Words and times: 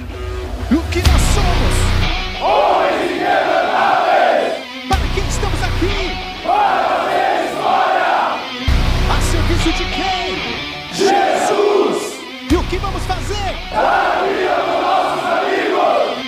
O 0.00 0.82
que 0.90 0.98
nós 1.00 1.22
somos? 1.34 1.74
Homens 2.40 3.10
inquebrantáveis! 3.10 4.52
Para 4.88 5.08
quem 5.14 5.26
estamos 5.26 5.62
aqui? 5.62 5.98
Para 6.44 6.84
fazer 6.88 7.44
história! 7.46 8.12
A 9.10 9.20
serviço 9.20 9.72
de 9.72 9.84
quem? 9.90 10.38
Jesus! 10.94 12.18
E 12.50 12.54
o 12.54 12.62
que 12.64 12.78
vamos 12.78 13.02
fazer? 13.04 13.54
Para 13.70 14.12
a 14.12 14.22
vida 14.22 14.56
dos 14.66 14.80
nossos 14.82 15.24
amigos! 15.24 16.18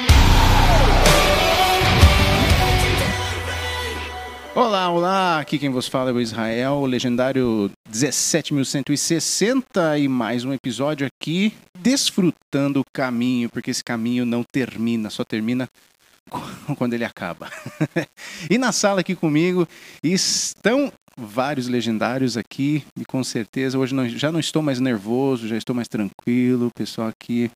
Olá, 4.55 4.91
olá! 4.91 5.39
Aqui 5.39 5.59
quem 5.59 5.71
vos 5.71 5.87
fala 5.87 6.11
é 6.11 6.13
o 6.13 6.21
Israel, 6.21 6.73
o 6.73 6.87
legendário 6.87 7.71
17.160 7.91 10.01
e 10.01 10.07
mais 10.07 10.45
um 10.45 10.53
episódio 10.53 11.07
aqui 11.07 11.53
desfrutando 11.77 12.79
o 12.81 12.85
caminho, 12.93 13.51
porque 13.51 13.73
esse 13.73 13.83
caminho 13.83 14.25
não 14.25 14.45
termina, 14.45 15.11
só 15.11 15.25
termina 15.25 15.69
quando 16.79 16.95
ele 16.95 17.05
acaba. 17.05 17.51
e 18.49 18.57
na 18.59 18.71
sala 18.71 19.01
aqui 19.01 19.17
comigo 19.17 19.67
estão 20.05 20.93
vários 21.17 21.67
legendários 21.67 22.37
aqui 22.37 22.85
e 22.97 23.05
com 23.05 23.25
certeza 23.25 23.77
hoje 23.77 23.93
não, 23.93 24.09
já 24.09 24.31
não 24.31 24.39
estou 24.39 24.63
mais 24.63 24.79
nervoso, 24.79 25.49
já 25.49 25.57
estou 25.57 25.75
mais 25.75 25.89
tranquilo. 25.89 26.69
O 26.69 26.75
pessoal 26.75 27.09
aqui 27.09 27.51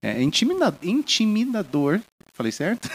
é 0.00 0.22
intimida, 0.22 0.78
intimidador, 0.80 2.00
falei 2.32 2.52
certo? 2.52 2.88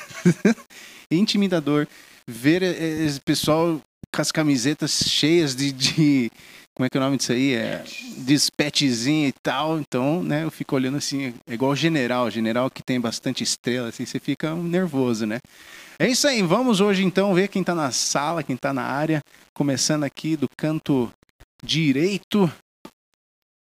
intimidador 1.11 1.85
ver 2.25 2.63
esse 2.63 3.19
pessoal 3.19 3.81
com 4.13 4.21
as 4.21 4.31
camisetas 4.31 5.03
cheias 5.05 5.53
de, 5.53 5.73
de 5.73 6.31
como 6.77 6.85
é 6.85 6.89
que 6.91 6.95
é 6.95 7.01
o 7.01 7.03
nome 7.03 7.17
disso 7.17 7.31
aí? 7.31 7.55
É 7.55 7.83
despetzinho 8.17 9.27
e 9.27 9.33
tal. 9.41 9.79
Então, 9.79 10.21
né, 10.21 10.43
eu 10.43 10.51
fico 10.51 10.75
olhando 10.75 10.97
assim, 10.97 11.33
é 11.49 11.53
igual 11.55 11.75
general, 11.75 12.29
general 12.29 12.69
que 12.69 12.83
tem 12.83 13.01
bastante 13.01 13.43
estrela, 13.43 13.89
assim, 13.89 14.05
você 14.05 14.19
fica 14.19 14.53
nervoso, 14.53 15.25
né? 15.25 15.39
É 15.97 16.07
isso 16.07 16.27
aí, 16.27 16.43
vamos 16.43 16.79
hoje 16.79 17.03
então 17.03 17.33
ver 17.33 17.47
quem 17.47 17.61
está 17.61 17.73
na 17.73 17.89
sala, 17.89 18.43
quem 18.43 18.55
está 18.55 18.71
na 18.71 18.83
área, 18.83 19.21
começando 19.55 20.03
aqui 20.03 20.37
do 20.37 20.47
canto 20.55 21.09
direito. 21.63 22.47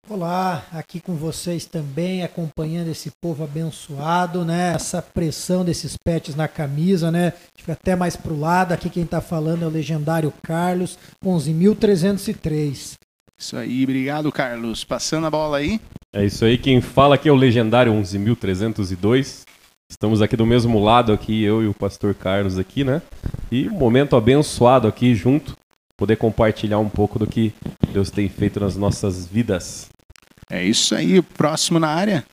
Olá, 0.09 0.65
aqui 0.71 1.01
com 1.01 1.13
vocês 1.13 1.65
também, 1.65 2.23
acompanhando 2.23 2.87
esse 2.87 3.11
povo 3.21 3.43
abençoado, 3.43 4.45
né? 4.45 4.73
Essa 4.73 5.01
pressão 5.01 5.65
desses 5.65 5.97
pets 5.97 6.33
na 6.33 6.47
camisa, 6.47 7.11
né? 7.11 7.33
Fica 7.57 7.73
até 7.73 7.93
mais 7.93 8.15
pro 8.15 8.39
lado. 8.39 8.71
Aqui 8.71 8.89
quem 8.89 9.05
tá 9.05 9.19
falando 9.19 9.63
é 9.63 9.67
o 9.67 9.69
legendário 9.69 10.33
Carlos, 10.41 10.97
11.303. 11.23 13.00
Isso 13.41 13.57
aí, 13.57 13.83
obrigado, 13.83 14.31
Carlos. 14.31 14.83
Passando 14.83 15.25
a 15.25 15.31
bola 15.31 15.57
aí. 15.57 15.81
É 16.13 16.23
isso 16.23 16.45
aí, 16.45 16.59
quem 16.59 16.79
fala 16.79 17.15
aqui 17.15 17.27
é 17.27 17.31
o 17.31 17.35
legendário 17.35 17.91
11.302. 17.91 19.41
Estamos 19.89 20.21
aqui 20.21 20.37
do 20.37 20.45
mesmo 20.45 20.79
lado 20.79 21.11
aqui, 21.11 21.41
eu 21.41 21.63
e 21.63 21.67
o 21.67 21.73
pastor 21.73 22.13
Carlos 22.13 22.59
aqui, 22.59 22.83
né? 22.83 23.01
E 23.51 23.67
um 23.67 23.73
momento 23.73 24.15
abençoado 24.15 24.87
aqui 24.87 25.15
junto, 25.15 25.57
poder 25.97 26.17
compartilhar 26.17 26.77
um 26.77 26.87
pouco 26.87 27.17
do 27.17 27.25
que 27.25 27.51
Deus 27.91 28.11
tem 28.11 28.29
feito 28.29 28.59
nas 28.59 28.75
nossas 28.75 29.25
vidas. 29.25 29.89
É 30.47 30.63
isso 30.63 30.93
aí, 30.93 31.19
próximo 31.19 31.79
na 31.79 31.87
área. 31.87 32.23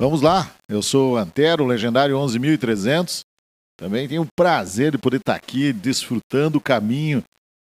Vamos 0.00 0.22
lá, 0.22 0.50
eu 0.70 0.80
sou 0.80 1.12
o 1.12 1.16
Antero, 1.18 1.66
legendário 1.66 2.16
11.300. 2.16 3.20
Também 3.78 4.08
tenho 4.08 4.22
o 4.22 4.28
prazer 4.34 4.92
de 4.92 4.96
poder 4.96 5.18
estar 5.18 5.34
aqui 5.34 5.70
desfrutando 5.70 6.56
o 6.56 6.62
caminho 6.62 7.22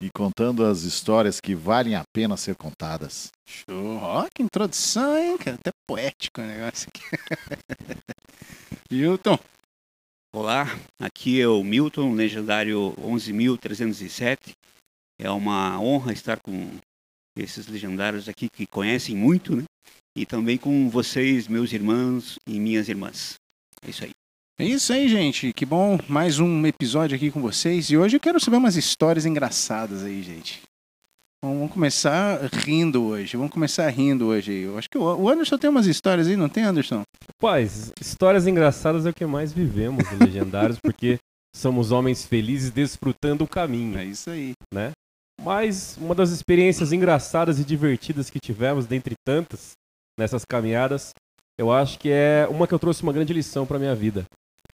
e 0.02 0.10
contando 0.10 0.64
as 0.64 0.82
histórias 0.82 1.40
que 1.40 1.54
valem 1.54 1.94
a 1.94 2.02
pena 2.12 2.36
ser 2.36 2.56
contadas. 2.56 3.30
Show! 3.46 3.98
Ó, 3.98 4.28
que 4.34 4.42
introdução, 4.42 5.16
hein? 5.16 5.36
Até 5.38 5.70
poético 5.88 6.40
o 6.40 6.44
negócio 6.44 6.88
aqui. 6.88 7.04
Milton. 8.90 9.38
Olá, 10.34 10.66
aqui 11.00 11.40
é 11.40 11.46
o 11.46 11.62
Milton, 11.62 12.14
legendário 12.14 12.94
11.307. 12.98 14.54
É 15.20 15.30
uma 15.30 15.78
honra 15.78 16.12
estar 16.12 16.40
com 16.40 16.78
esses 17.36 17.68
legendários 17.68 18.28
aqui 18.28 18.48
que 18.48 18.66
conhecem 18.66 19.14
muito, 19.14 19.54
né? 19.54 19.64
E 20.16 20.26
também 20.26 20.58
com 20.58 20.90
vocês, 20.90 21.46
meus 21.46 21.72
irmãos 21.72 22.38
e 22.44 22.58
minhas 22.58 22.88
irmãs. 22.88 23.34
É 23.82 23.90
isso 23.90 24.04
aí. 24.04 24.10
É 24.58 24.64
isso 24.64 24.92
aí, 24.92 25.08
gente. 25.08 25.52
Que 25.52 25.64
bom. 25.64 25.98
Mais 26.06 26.38
um 26.38 26.66
episódio 26.66 27.16
aqui 27.16 27.30
com 27.30 27.40
vocês. 27.40 27.90
E 27.90 27.96
hoje 27.96 28.16
eu 28.16 28.20
quero 28.20 28.38
saber 28.38 28.58
umas 28.58 28.76
histórias 28.76 29.24
engraçadas 29.24 30.04
aí, 30.04 30.22
gente. 30.22 30.60
Vamos 31.42 31.72
começar 31.72 32.38
rindo 32.52 33.02
hoje. 33.02 33.36
Vamos 33.36 33.50
começar 33.50 33.88
rindo 33.88 34.26
hoje. 34.26 34.52
Eu 34.52 34.78
acho 34.78 34.88
que 34.90 34.98
o 34.98 35.28
Anderson 35.28 35.56
tem 35.56 35.70
umas 35.70 35.86
histórias 35.86 36.28
aí, 36.28 36.36
não 36.36 36.48
tem, 36.48 36.64
Anderson? 36.64 37.02
Paz, 37.40 37.92
histórias 38.00 38.46
engraçadas 38.46 39.06
é 39.06 39.10
o 39.10 39.14
que 39.14 39.24
mais 39.24 39.52
vivemos 39.52 40.04
Legendários, 40.20 40.78
porque 40.84 41.18
somos 41.56 41.90
homens 41.90 42.24
felizes 42.24 42.70
desfrutando 42.70 43.44
o 43.44 43.48
caminho. 43.48 43.98
É 43.98 44.04
isso 44.04 44.30
aí. 44.30 44.52
Né? 44.72 44.92
Mas 45.42 45.96
uma 45.96 46.14
das 46.14 46.30
experiências 46.30 46.92
engraçadas 46.92 47.58
e 47.58 47.64
divertidas 47.64 48.28
que 48.28 48.38
tivemos, 48.38 48.86
dentre 48.86 49.14
tantas, 49.26 49.72
nessas 50.16 50.44
caminhadas, 50.44 51.12
eu 51.58 51.72
acho 51.72 51.98
que 51.98 52.10
é 52.10 52.46
uma 52.50 52.68
que 52.68 52.74
eu 52.74 52.78
trouxe 52.78 53.02
uma 53.02 53.12
grande 53.12 53.32
lição 53.32 53.66
para 53.66 53.78
minha 53.78 53.94
vida. 53.94 54.24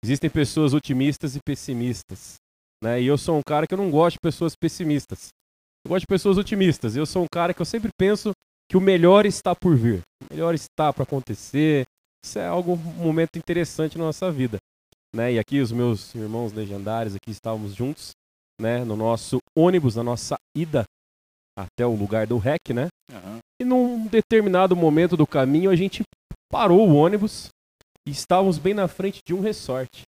Existem 0.05 0.31
pessoas 0.31 0.75
otimistas 0.75 1.37
e 1.37 1.41
pessimistas, 1.45 2.37
né? 2.83 3.01
E 3.01 3.07
eu 3.07 3.19
sou 3.19 3.39
um 3.39 3.43
cara 3.47 3.67
que 3.67 3.75
eu 3.75 3.79
não 3.79 3.91
gosto 3.91 4.15
de 4.15 4.21
pessoas 4.21 4.55
pessimistas. 4.55 5.29
Eu 5.85 5.91
gosto 5.91 6.03
de 6.03 6.07
pessoas 6.07 6.39
otimistas. 6.39 6.97
Eu 6.97 7.07
sou 7.07 7.23
um 7.23 7.27
cara 7.33 7.55
que 7.55 7.61
eu 7.61 7.67
sempre 7.67 7.91
penso 7.99 8.33
que 8.69 8.77
o 8.77 8.81
melhor 8.81 9.27
está 9.27 9.55
por 9.55 9.77
vir. 9.77 10.01
O 10.23 10.35
melhor 10.35 10.55
está 10.55 10.93
para 10.93 11.05
acontecer. 11.05 11.85
Isso 12.25 12.39
é 12.39 12.47
algo 12.47 12.73
um 12.73 12.77
momento 12.77 13.39
interessante 13.39 13.97
na 13.97 14.05
nossa 14.05 14.31
vida, 14.33 14.59
né? 15.15 15.35
E 15.35 15.39
aqui 15.39 15.61
os 15.61 15.71
meus 15.71 16.15
irmãos 16.15 16.53
legendários 16.53 17.15
aqui 17.15 17.31
estávamos 17.31 17.75
juntos, 17.75 18.11
né, 18.61 18.85
no 18.85 18.97
nosso 18.97 19.39
ônibus, 19.57 19.95
na 19.95 20.03
nossa 20.03 20.37
ida 20.57 20.85
até 21.57 21.87
o 21.87 21.95
lugar 21.95 22.27
do 22.27 22.37
REC, 22.37 22.75
né? 22.75 22.89
Uhum. 23.13 23.39
E 23.61 23.65
num 23.65 24.07
determinado 24.09 24.75
momento 24.75 25.17
do 25.17 25.27
caminho 25.27 25.71
a 25.71 25.77
gente 25.77 26.03
parou 26.51 26.89
o 26.89 26.95
ônibus 26.97 27.49
e 28.07 28.11
estávamos 28.11 28.57
bem 28.57 28.73
na 28.73 28.87
frente 28.87 29.21
de 29.27 29.35
um 29.35 29.41
resort. 29.41 30.03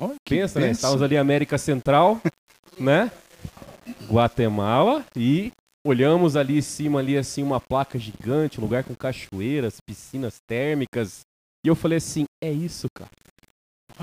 Oh, 0.00 0.14
pensa, 0.28 0.60
né? 0.60 0.70
Estávamos 0.70 1.02
ali 1.02 1.16
América 1.16 1.56
Central, 1.56 2.20
né? 2.78 3.10
Guatemala 4.10 5.06
e 5.16 5.52
olhamos 5.86 6.36
ali 6.36 6.58
em 6.58 6.62
cima 6.62 6.98
ali 6.98 7.16
assim 7.16 7.42
uma 7.42 7.60
placa 7.60 7.98
gigante, 7.98 8.60
um 8.60 8.62
lugar 8.62 8.84
com 8.84 8.94
cachoeiras, 8.94 9.78
piscinas 9.80 10.38
térmicas. 10.46 11.20
E 11.64 11.68
eu 11.68 11.74
falei 11.74 11.98
assim, 11.98 12.24
é 12.42 12.50
isso, 12.50 12.86
cara. 12.94 13.10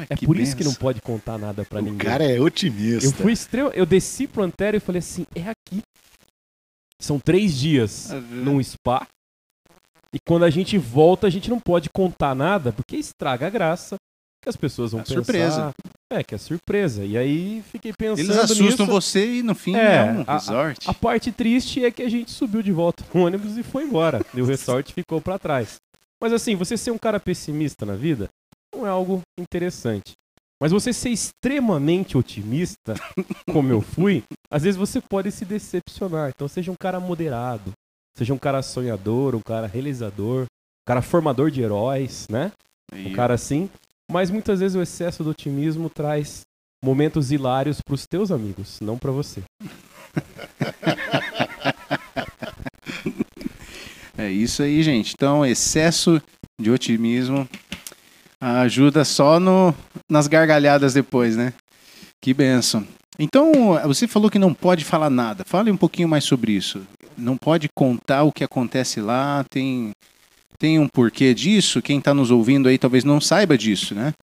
É 0.09 0.15
por 0.15 0.35
benção. 0.35 0.43
isso 0.43 0.57
que 0.57 0.63
não 0.63 0.73
pode 0.73 1.01
contar 1.01 1.37
nada 1.37 1.63
para 1.63 1.81
ninguém. 1.81 2.07
O 2.07 2.11
cara 2.11 2.23
é 2.23 2.39
otimista. 2.39 3.05
Eu 3.05 3.13
fui 3.13 3.31
extremo, 3.31 3.69
eu 3.69 3.85
desci 3.85 4.27
pro 4.27 4.43
Antero 4.43 4.75
e 4.75 4.79
falei 4.79 4.99
assim, 4.99 5.25
é 5.35 5.41
aqui. 5.41 5.81
São 6.99 7.19
três 7.19 7.57
dias 7.57 8.09
num 8.31 8.61
spa. 8.61 9.07
E 10.15 10.19
quando 10.25 10.45
a 10.45 10.49
gente 10.49 10.77
volta, 10.77 11.27
a 11.27 11.29
gente 11.29 11.49
não 11.49 11.59
pode 11.59 11.89
contar 11.89 12.33
nada, 12.33 12.71
porque 12.71 12.95
estraga 12.95 13.47
a 13.47 13.49
graça. 13.49 13.97
Que 14.41 14.47
as 14.47 14.55
pessoas 14.55 14.93
vão 14.93 15.01
é 15.01 15.03
pensar. 15.03 15.15
Surpresa. 15.15 15.75
É, 16.09 16.23
que 16.23 16.35
é 16.35 16.37
surpresa. 16.37 17.03
E 17.03 17.17
aí 17.17 17.61
fiquei 17.69 17.91
pensando. 17.91 18.19
Eles 18.19 18.37
assustam 18.37 18.85
nisso. 18.85 18.85
você 18.85 19.39
e 19.39 19.43
no 19.43 19.53
fim 19.53 19.75
é, 19.75 19.95
é 19.95 20.03
um 20.03 20.23
resort. 20.23 20.87
A, 20.87 20.91
a, 20.91 20.93
parte 20.93 21.33
triste 21.33 21.83
é 21.83 21.91
que 21.91 22.01
a 22.01 22.09
gente 22.09 22.31
subiu 22.31 22.61
de 22.61 22.71
volta 22.71 23.03
no 23.13 23.25
ônibus 23.25 23.57
e 23.57 23.63
foi 23.63 23.83
embora. 23.83 24.25
e 24.33 24.41
o 24.41 24.45
resort 24.47 24.93
ficou 24.93 25.19
para 25.19 25.37
trás. 25.37 25.81
Mas 26.21 26.31
assim, 26.31 26.55
você 26.55 26.77
ser 26.77 26.91
um 26.91 26.97
cara 26.97 27.19
pessimista 27.19 27.85
na 27.85 27.95
vida 27.95 28.29
não 28.73 28.85
é 28.85 28.89
algo 28.89 29.21
interessante. 29.37 30.13
Mas 30.61 30.71
você 30.71 30.93
ser 30.93 31.09
extremamente 31.09 32.17
otimista, 32.17 32.93
como 33.51 33.69
eu 33.69 33.81
fui, 33.81 34.23
às 34.49 34.63
vezes 34.63 34.77
você 34.77 35.01
pode 35.01 35.29
se 35.31 35.43
decepcionar. 35.43 36.31
Então 36.33 36.47
seja 36.47 36.71
um 36.71 36.75
cara 36.75 36.99
moderado, 37.01 37.73
seja 38.17 38.33
um 38.33 38.37
cara 38.37 38.61
sonhador, 38.61 39.35
um 39.35 39.41
cara 39.41 39.67
realizador, 39.67 40.43
um 40.43 40.87
cara 40.87 41.01
formador 41.01 41.51
de 41.51 41.61
heróis, 41.61 42.27
né? 42.29 42.51
Um 42.93 43.13
cara 43.13 43.33
assim. 43.33 43.69
Mas 44.11 44.29
muitas 44.29 44.59
vezes 44.59 44.75
o 44.75 44.81
excesso 44.81 45.23
do 45.23 45.31
otimismo 45.31 45.89
traz 45.89 46.41
momentos 46.83 47.31
hilários 47.31 47.79
para 47.81 47.95
os 47.95 48.05
teus 48.05 48.31
amigos, 48.31 48.79
não 48.81 48.97
para 48.97 49.11
você. 49.11 49.41
É 54.17 54.29
isso 54.29 54.63
aí, 54.63 54.81
gente. 54.81 55.13
Então, 55.13 55.45
excesso 55.45 56.21
de 56.59 56.71
otimismo 56.71 57.47
ajuda 58.39 59.03
só 59.03 59.39
no, 59.39 59.75
nas 60.09 60.27
gargalhadas 60.27 60.93
depois, 60.93 61.35
né? 61.35 61.53
Que 62.21 62.33
benção. 62.33 62.87
Então, 63.17 63.79
você 63.85 64.07
falou 64.07 64.29
que 64.29 64.39
não 64.39 64.53
pode 64.53 64.83
falar 64.83 65.09
nada. 65.09 65.43
Fale 65.45 65.71
um 65.71 65.77
pouquinho 65.77 66.07
mais 66.07 66.23
sobre 66.23 66.51
isso. 66.51 66.85
Não 67.17 67.37
pode 67.37 67.69
contar 67.73 68.23
o 68.23 68.31
que 68.31 68.43
acontece 68.43 68.99
lá, 68.99 69.45
tem, 69.49 69.91
tem 70.57 70.79
um 70.79 70.87
porquê 70.87 71.33
disso? 71.33 71.81
Quem 71.81 71.99
está 71.99 72.13
nos 72.13 72.29
ouvindo 72.29 72.67
aí 72.67 72.77
talvez 72.77 73.03
não 73.03 73.21
saiba 73.21 73.57
disso, 73.57 73.95
né? 73.95 74.13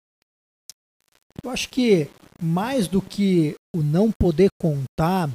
Eu 1.42 1.50
acho 1.50 1.70
que 1.70 2.08
mais 2.40 2.86
do 2.86 3.00
que 3.00 3.54
o 3.74 3.82
não 3.82 4.10
poder 4.10 4.48
contar, 4.60 5.30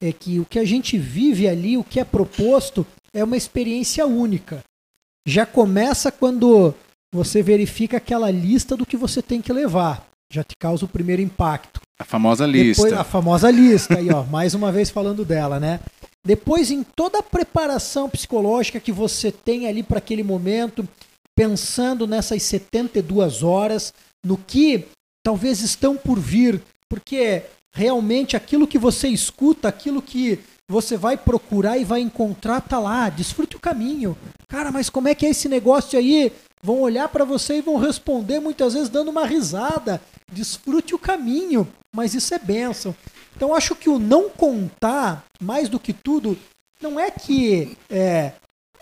é 0.00 0.12
que 0.12 0.40
o 0.40 0.44
que 0.44 0.58
a 0.58 0.64
gente 0.64 0.98
vive 0.98 1.48
ali, 1.48 1.76
o 1.76 1.84
que 1.84 2.00
é 2.00 2.04
proposto, 2.04 2.86
é 3.14 3.22
uma 3.22 3.36
experiência 3.36 4.06
única. 4.06 4.64
Já 5.26 5.46
começa 5.46 6.10
quando 6.10 6.74
você 7.14 7.42
verifica 7.42 7.98
aquela 7.98 8.30
lista 8.30 8.76
do 8.76 8.86
que 8.86 8.96
você 8.96 9.22
tem 9.22 9.40
que 9.40 9.52
levar. 9.52 10.06
Já 10.32 10.42
te 10.42 10.56
causa 10.58 10.84
o 10.86 10.88
primeiro 10.88 11.22
impacto. 11.22 11.80
A 12.02 12.04
famosa 12.04 12.46
lista. 12.46 12.82
Depois, 12.82 13.00
a 13.00 13.04
famosa 13.04 13.50
lista, 13.50 13.98
aí, 13.98 14.10
ó, 14.10 14.24
mais 14.30 14.54
uma 14.54 14.72
vez 14.72 14.90
falando 14.90 15.24
dela, 15.24 15.60
né? 15.60 15.80
Depois, 16.24 16.70
em 16.70 16.82
toda 16.82 17.18
a 17.18 17.22
preparação 17.22 18.08
psicológica 18.08 18.78
que 18.78 18.92
você 18.92 19.32
tem 19.32 19.66
ali 19.66 19.82
para 19.82 19.98
aquele 19.98 20.22
momento, 20.22 20.86
pensando 21.36 22.06
nessas 22.06 22.42
72 22.42 23.42
horas, 23.42 23.92
no 24.24 24.36
que 24.36 24.86
talvez 25.24 25.60
estão 25.60 25.96
por 25.96 26.18
vir, 26.18 26.60
porque 26.88 27.42
realmente 27.74 28.36
aquilo 28.36 28.66
que 28.66 28.78
você 28.78 29.08
escuta, 29.08 29.68
aquilo 29.68 30.02
que 30.02 30.38
você 30.68 30.96
vai 30.96 31.16
procurar 31.16 31.78
e 31.78 31.84
vai 31.84 32.00
encontrar, 32.00 32.60
tá 32.60 32.78
lá, 32.78 33.08
desfrute 33.08 33.56
o 33.56 33.60
caminho. 33.60 34.16
Cara, 34.48 34.70
mas 34.70 34.88
como 34.88 35.08
é 35.08 35.14
que 35.14 35.26
é 35.26 35.30
esse 35.30 35.48
negócio 35.48 35.98
aí? 35.98 36.32
Vão 36.62 36.80
olhar 36.80 37.08
para 37.08 37.24
você 37.24 37.56
e 37.56 37.62
vão 37.62 37.76
responder 37.76 38.40
muitas 38.40 38.74
vezes 38.74 38.88
dando 38.88 39.10
uma 39.10 39.26
risada. 39.26 40.00
Desfrute 40.32 40.94
o 40.94 40.98
caminho, 40.98 41.68
mas 41.94 42.14
isso 42.14 42.34
é 42.34 42.38
bênção. 42.38 42.94
Então 43.36 43.54
acho 43.54 43.74
que 43.74 43.88
o 43.88 43.98
não 43.98 44.28
contar, 44.28 45.24
mais 45.40 45.68
do 45.68 45.78
que 45.78 45.92
tudo, 45.92 46.38
não 46.80 46.98
é 46.98 47.10
que 47.10 47.76
é, 47.88 48.32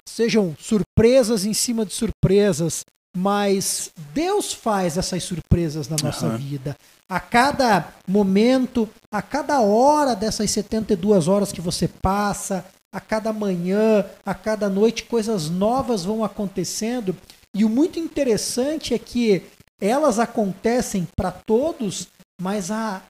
sejam 0.08 0.56
surpresas 0.58 1.44
em 1.44 1.54
cima 1.54 1.84
de 1.84 1.92
surpresas, 1.92 2.84
mas 3.16 3.90
Deus 4.14 4.52
faz 4.52 4.96
essas 4.96 5.22
surpresas 5.24 5.88
na 5.88 5.96
nossa 6.02 6.26
Aham. 6.26 6.36
vida. 6.36 6.76
A 7.08 7.18
cada 7.18 7.92
momento, 8.06 8.88
a 9.12 9.20
cada 9.20 9.60
hora 9.60 10.14
dessas 10.14 10.50
72 10.50 11.26
horas 11.26 11.52
que 11.52 11.60
você 11.60 11.88
passa, 11.88 12.64
a 12.92 13.00
cada 13.00 13.32
manhã, 13.32 14.04
a 14.24 14.34
cada 14.34 14.68
noite, 14.68 15.04
coisas 15.04 15.48
novas 15.48 16.04
vão 16.04 16.24
acontecendo. 16.24 17.16
E 17.54 17.64
o 17.64 17.68
muito 17.68 17.98
interessante 17.98 18.94
é 18.94 18.98
que 18.98 19.42
elas 19.80 20.18
acontecem 20.18 21.06
para 21.16 21.30
todos, 21.30 22.08
mas 22.40 22.70
a 22.70 23.02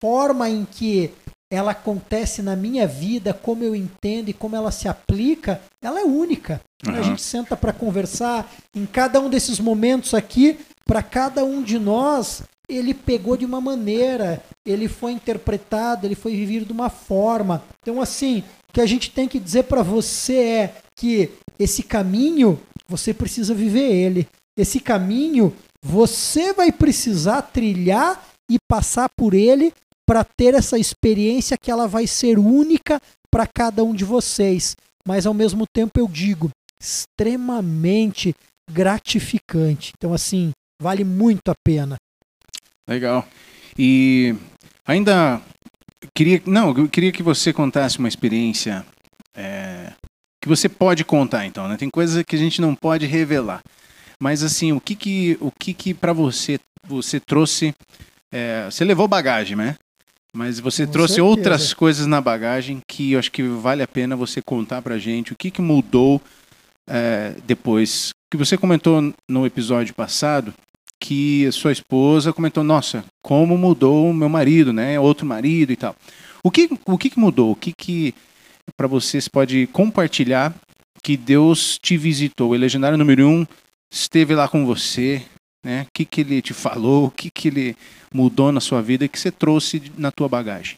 forma 0.00 0.48
em 0.48 0.64
que 0.64 1.12
ela 1.50 1.70
acontece 1.70 2.42
na 2.42 2.56
minha 2.56 2.86
vida, 2.86 3.32
como 3.32 3.62
eu 3.62 3.74
entendo 3.74 4.28
e 4.28 4.32
como 4.32 4.56
ela 4.56 4.72
se 4.72 4.88
aplica, 4.88 5.60
ela 5.80 6.00
é 6.00 6.04
única. 6.04 6.60
Quando 6.82 6.98
A 6.98 7.02
gente 7.02 7.22
senta 7.22 7.56
para 7.56 7.72
conversar 7.72 8.50
em 8.74 8.84
cada 8.84 9.20
um 9.20 9.30
desses 9.30 9.60
momentos 9.60 10.12
aqui, 10.12 10.58
para 10.84 11.02
cada 11.02 11.44
um 11.44 11.62
de 11.62 11.78
nós, 11.78 12.42
ele 12.68 12.92
pegou 12.92 13.36
de 13.36 13.44
uma 13.44 13.60
maneira, 13.60 14.42
ele 14.64 14.88
foi 14.88 15.12
interpretado, 15.12 16.06
ele 16.06 16.16
foi 16.16 16.34
vivido 16.34 16.66
de 16.66 16.72
uma 16.72 16.90
forma. 16.90 17.62
Então, 17.80 18.00
assim, 18.00 18.42
o 18.68 18.72
que 18.72 18.80
a 18.80 18.86
gente 18.86 19.10
tem 19.10 19.28
que 19.28 19.38
dizer 19.38 19.64
para 19.64 19.82
você 19.82 20.36
é 20.36 20.74
que 20.96 21.30
esse 21.58 21.82
caminho, 21.82 22.60
você 22.88 23.14
precisa 23.14 23.54
viver 23.54 23.90
ele. 23.90 24.28
Esse 24.56 24.80
caminho, 24.80 25.54
você 25.86 26.52
vai 26.52 26.72
precisar 26.72 27.42
trilhar 27.42 28.20
e 28.50 28.56
passar 28.68 29.08
por 29.16 29.34
ele 29.34 29.72
para 30.04 30.24
ter 30.24 30.52
essa 30.54 30.76
experiência 30.76 31.56
que 31.56 31.70
ela 31.70 31.86
vai 31.86 32.08
ser 32.08 32.38
única 32.38 33.00
para 33.30 33.46
cada 33.46 33.84
um 33.84 33.94
de 33.94 34.04
vocês. 34.04 34.74
Mas 35.06 35.26
ao 35.26 35.34
mesmo 35.34 35.64
tempo 35.72 36.00
eu 36.00 36.08
digo, 36.08 36.50
extremamente 36.82 38.34
gratificante. 38.68 39.92
Então 39.96 40.12
assim, 40.12 40.50
vale 40.82 41.04
muito 41.04 41.50
a 41.50 41.54
pena. 41.64 41.96
Legal. 42.88 43.26
E 43.78 44.34
ainda 44.84 45.40
queria, 46.14 46.42
não, 46.46 46.76
eu 46.76 46.88
queria 46.88 47.12
que 47.12 47.22
você 47.22 47.52
contasse 47.52 47.98
uma 48.00 48.08
experiência 48.08 48.84
é, 49.36 49.92
que 50.42 50.48
você 50.48 50.68
pode 50.68 51.04
contar, 51.04 51.46
então, 51.46 51.68
né? 51.68 51.76
Tem 51.76 51.90
coisas 51.90 52.24
que 52.24 52.34
a 52.34 52.38
gente 52.38 52.60
não 52.60 52.74
pode 52.74 53.06
revelar. 53.06 53.60
Mas 54.20 54.42
assim, 54.42 54.72
o 54.72 54.80
que 54.80 54.94
que, 54.94 55.36
o 55.40 55.50
que 55.50 55.74
que 55.74 55.94
para 55.94 56.12
você 56.12 56.58
você 56.86 57.18
trouxe? 57.18 57.74
é, 58.32 58.66
você 58.66 58.84
levou 58.84 59.08
bagagem, 59.08 59.56
né? 59.56 59.76
Mas 60.34 60.60
você 60.60 60.84
Com 60.84 60.92
trouxe 60.92 61.14
certeza. 61.14 61.30
outras 61.30 61.72
coisas 61.72 62.06
na 62.06 62.20
bagagem 62.20 62.80
que 62.86 63.12
eu 63.12 63.18
acho 63.18 63.32
que 63.32 63.42
vale 63.42 63.82
a 63.82 63.88
pena 63.88 64.14
você 64.14 64.42
contar 64.42 64.82
pra 64.82 64.98
gente. 64.98 65.32
O 65.32 65.36
que 65.36 65.50
que 65.50 65.62
mudou 65.62 66.20
é, 66.86 67.34
depois? 67.46 68.10
Que 68.30 68.36
você 68.36 68.56
comentou 68.56 69.14
no 69.28 69.46
episódio 69.46 69.94
passado 69.94 70.52
que 71.00 71.46
a 71.46 71.52
sua 71.52 71.72
esposa 71.72 72.32
comentou, 72.32 72.64
nossa, 72.64 73.04
como 73.22 73.56
mudou 73.56 74.10
o 74.10 74.14
meu 74.14 74.28
marido, 74.28 74.72
né? 74.72 74.98
Outro 75.00 75.26
marido 75.26 75.72
e 75.72 75.76
tal. 75.76 75.96
O 76.42 76.50
que, 76.50 76.68
o 76.84 76.98
que, 76.98 77.10
que 77.10 77.18
mudou? 77.18 77.52
O 77.52 77.56
que, 77.56 77.72
que 77.72 78.14
para 78.76 78.86
você 78.86 79.20
você 79.20 79.30
pode 79.30 79.66
compartilhar 79.68 80.54
que 81.02 81.16
Deus 81.16 81.78
te 81.78 81.96
visitou? 81.96 82.50
O 82.50 82.54
legendário 82.54 82.98
número 82.98 83.26
um 83.26 83.46
esteve 83.92 84.34
lá 84.34 84.48
com 84.48 84.64
você, 84.64 85.24
né? 85.64 85.82
O 85.82 85.86
que, 85.92 86.04
que 86.04 86.20
ele 86.20 86.40
te 86.40 86.54
falou? 86.54 87.06
O 87.06 87.10
que, 87.10 87.30
que 87.30 87.48
ele 87.48 87.76
mudou 88.12 88.52
na 88.52 88.60
sua 88.60 88.80
vida 88.80 89.08
que 89.08 89.18
você 89.18 89.30
trouxe 89.30 89.92
na 89.96 90.10
tua 90.12 90.28
bagagem? 90.28 90.76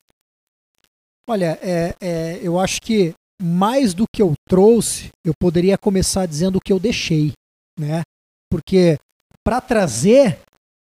Olha, 1.29 1.59
é, 1.63 1.95
é, 2.01 2.41
eu 2.43 2.59
acho 2.59 2.81
que 2.81 3.15
mais 3.41 3.93
do 3.93 4.05
que 4.13 4.23
eu 4.23 4.33
trouxe, 4.49 5.11
eu 5.25 5.33
poderia 5.39 5.77
começar 5.77 6.27
dizendo 6.27 6.57
o 6.57 6.61
que 6.61 6.73
eu 6.73 6.81
deixei, 6.81 7.33
né? 7.79 8.03
Porque 8.51 8.99
para 9.45 9.61
trazer, 9.61 10.41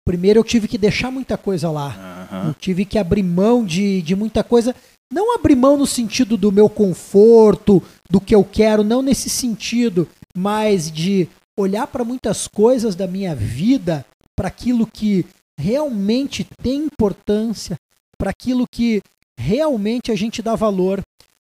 primeiro 0.06 0.40
eu 0.40 0.44
tive 0.44 0.68
que 0.68 0.78
deixar 0.78 1.12
muita 1.12 1.38
coisa 1.38 1.70
lá. 1.72 2.28
Eu 2.32 2.38
Aham. 2.38 2.56
tive 2.60 2.86
que 2.86 3.00
abrir 3.00 3.24
mão 3.24 3.66
de, 3.66 4.02
de 4.02 4.16
muita 4.16 4.44
coisa. 4.44 4.76
Não 5.12 5.34
abrir 5.34 5.56
mão 5.56 5.78
no 5.78 5.88
sentido 5.88 6.38
do 6.38 6.52
meu 6.52 6.70
conforto, 6.70 7.82
do 8.10 8.22
que 8.22 8.36
eu 8.36 8.44
quero, 8.44 8.84
não 8.84 9.02
nesse 9.02 9.30
sentido, 9.30 10.08
mas 10.36 10.92
de 10.92 11.28
olhar 11.58 11.88
para 11.88 12.06
muitas 12.06 12.48
coisas 12.48 12.96
da 12.96 13.08
minha 13.08 13.36
vida, 13.36 14.06
para 14.36 14.48
aquilo 14.48 14.86
que 14.86 15.26
realmente 15.60 16.48
tem 16.62 16.86
importância, 16.86 17.78
para 18.18 18.30
aquilo 18.30 18.66
que 18.72 19.02
realmente 19.38 20.12
a 20.12 20.16
gente 20.16 20.42
dá 20.42 20.56
valor. 20.56 21.02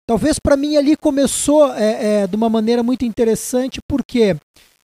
Talvez 0.05 0.37
para 0.39 0.57
mim 0.57 0.75
ali 0.75 0.97
começou 0.97 1.73
é, 1.73 2.23
é, 2.23 2.27
de 2.27 2.35
uma 2.35 2.49
maneira 2.49 2.83
muito 2.83 3.05
interessante, 3.05 3.79
porque 3.87 4.35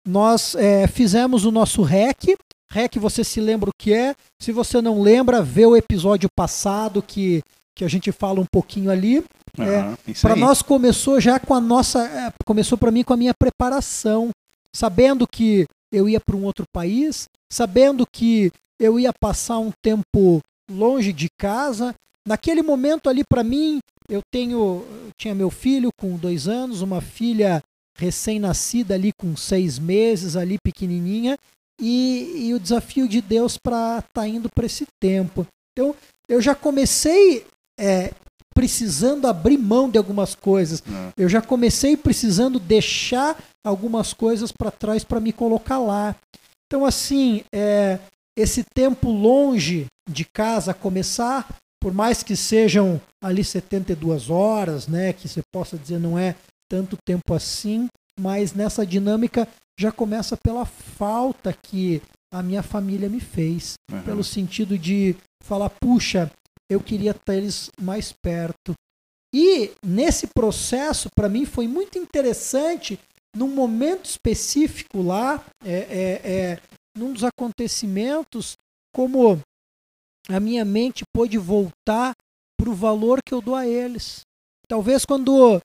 nós 0.07 0.55
é, 0.55 0.87
fizemos 0.87 1.45
o 1.45 1.51
nosso 1.51 1.83
REC. 1.83 2.37
REC, 2.71 2.99
você 2.99 3.25
se 3.25 3.41
lembra 3.41 3.71
o 3.71 3.73
que 3.77 3.93
é? 3.93 4.15
Se 4.41 4.53
você 4.53 4.81
não 4.81 5.03
lembra, 5.03 5.43
vê 5.43 5.67
o 5.67 5.77
episódio 5.77 6.29
passado 6.37 7.03
que, 7.03 7.43
que 7.75 7.85
a 7.85 7.89
gente 7.89 8.13
fala 8.13 8.41
um 8.41 8.47
pouquinho 8.51 8.91
ali. 8.91 9.25
É, 9.59 9.79
aham, 9.81 9.99
isso 10.07 10.23
Para 10.23 10.37
nós 10.37 10.63
começou 10.63 11.21
já 11.21 11.41
com 11.41 11.55
a 11.55 11.61
nossa, 11.61 12.05
é, 12.05 12.33
começou 12.45 12.79
para 12.79 12.93
mim 12.93 13.03
com 13.03 13.13
a 13.13 13.17
minha 13.17 13.35
preparação, 13.35 14.31
sabendo 14.79 15.27
que 15.27 15.67
eu 15.93 16.09
ia 16.09 16.21
para 16.21 16.37
um 16.37 16.45
outro 16.45 16.65
país, 16.73 17.25
sabendo 17.53 18.07
que 18.07 18.53
eu 18.81 19.01
ia 19.01 19.13
passar 19.13 19.59
um 19.59 19.73
tempo 19.83 20.41
longe 20.71 21.13
de 21.13 21.27
casa. 21.37 21.93
Naquele 22.27 22.63
momento 22.63 23.11
ali 23.11 23.23
para 23.29 23.43
mim, 23.43 23.81
eu 24.09 24.21
tenho, 24.33 24.87
eu 24.89 25.11
tinha 25.19 25.35
meu 25.35 25.51
filho 25.51 25.91
com 25.99 26.17
dois 26.17 26.47
anos, 26.47 26.81
uma 26.81 27.01
filha 27.01 27.61
recém-nascida 27.99 28.95
ali 28.95 29.11
com 29.19 29.37
seis 29.37 29.81
meses 29.81 30.37
ali 30.37 30.57
pequenininha 30.65 31.37
e, 31.81 32.47
e 32.47 32.55
o 32.55 32.61
desafio 32.61 33.09
de 33.09 33.21
Deus 33.21 33.59
para 33.59 33.99
estar 33.99 34.09
tá 34.13 34.29
indo 34.29 34.49
para 34.55 34.67
esse 34.67 34.87
tempo. 35.03 35.45
Então 35.73 35.93
eu 36.29 36.41
já 36.41 36.55
comecei 36.55 37.45
é, 37.81 38.13
precisando 38.59 39.29
abrir 39.29 39.57
mão 39.57 39.89
de 39.89 39.97
algumas 39.97 40.35
coisas. 40.35 40.83
Ah, 40.91 41.13
Eu 41.17 41.29
já 41.29 41.41
comecei 41.41 41.97
precisando 41.97 42.59
deixar 42.59 43.39
algumas 43.65 44.13
coisas 44.13 44.51
para 44.51 44.73
trás 44.73 45.05
para 45.05 45.21
me 45.21 45.33
colocar 45.33 45.79
lá. 45.79 46.17
Então, 46.67 46.85
assim, 46.85 47.45
é, 47.55 48.01
esse 48.37 48.65
tempo 48.75 49.13
longe 49.13 49.87
de 50.11 50.25
casa 50.25 50.75
começar, 50.75 51.47
por 51.81 51.95
mais 51.95 52.25
que 52.25 52.35
sejam 52.35 53.01
ali 53.23 53.45
72 53.45 54.29
horas, 54.29 54.89
né, 54.89 55.13
que 55.13 55.29
você 55.29 55.41
possa 55.55 55.79
dizer 55.79 56.01
não 56.01 56.19
é 56.19 56.35
tanto 56.69 56.97
tempo 57.07 57.35
assim, 57.35 57.87
mas 58.19 58.55
nessa 58.55 58.85
dinâmica 58.85 59.47
já 59.79 59.93
começa 59.93 60.37
pela 60.37 60.67
falta 60.67 61.53
que 61.53 62.03
a 62.35 62.43
minha 62.43 62.65
família 62.65 63.09
me 63.09 63.21
fez 63.21 63.75
aham. 63.89 64.03
pelo 64.03 64.25
sentido 64.25 64.77
de 64.77 65.15
falar, 65.45 65.71
puxa, 65.71 66.29
eu 66.71 66.81
queria 66.81 67.15
ter 67.15 67.37
eles 67.37 67.71
mais 67.81 68.13
perto. 68.13 68.75
E 69.35 69.73
nesse 69.85 70.27
processo, 70.27 71.09
para 71.15 71.29
mim, 71.29 71.45
foi 71.45 71.69
muito 71.69 71.99
interessante, 71.99 72.99
num 73.37 73.49
momento 73.49 74.07
específico 74.07 75.03
lá, 75.03 75.45
é, 75.65 75.77
é, 75.77 76.31
é, 76.31 76.61
num 76.97 77.13
dos 77.13 77.25
acontecimentos, 77.25 78.55
como 78.95 79.41
a 80.29 80.41
minha 80.41 80.65
mente 80.65 81.05
pôde 81.15 81.39
voltar 81.39 82.15
para 82.59 82.71
o 82.71 82.75
valor 82.75 83.21
que 83.25 83.33
eu 83.33 83.41
dou 83.41 83.55
a 83.55 83.67
eles. 83.67 84.21
Talvez 84.67 85.05
quando 85.05 85.61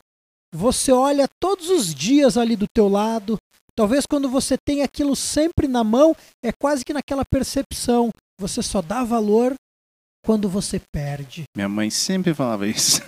você 0.54 0.92
olha 0.92 1.28
todos 1.42 1.70
os 1.70 1.94
dias 1.94 2.38
ali 2.38 2.56
do 2.56 2.68
teu 2.74 2.88
lado, 2.88 3.38
talvez 3.76 4.06
quando 4.06 4.30
você 4.30 4.56
tem 4.64 4.84
aquilo 4.84 5.16
sempre 5.16 5.68
na 5.68 5.84
mão, 5.84 6.16
é 6.44 6.52
quase 6.52 6.86
que 6.86 6.94
naquela 6.94 7.24
percepção. 7.26 8.12
Você 8.40 8.62
só 8.62 8.82
dá 8.82 9.04
valor 9.04 9.56
quando 10.24 10.50
você 10.50 10.82
perde. 10.92 11.44
Minha 11.56 11.70
mãe 11.70 11.90
sempre 11.90 12.34
falava 12.34 12.68
isso. 12.68 13.02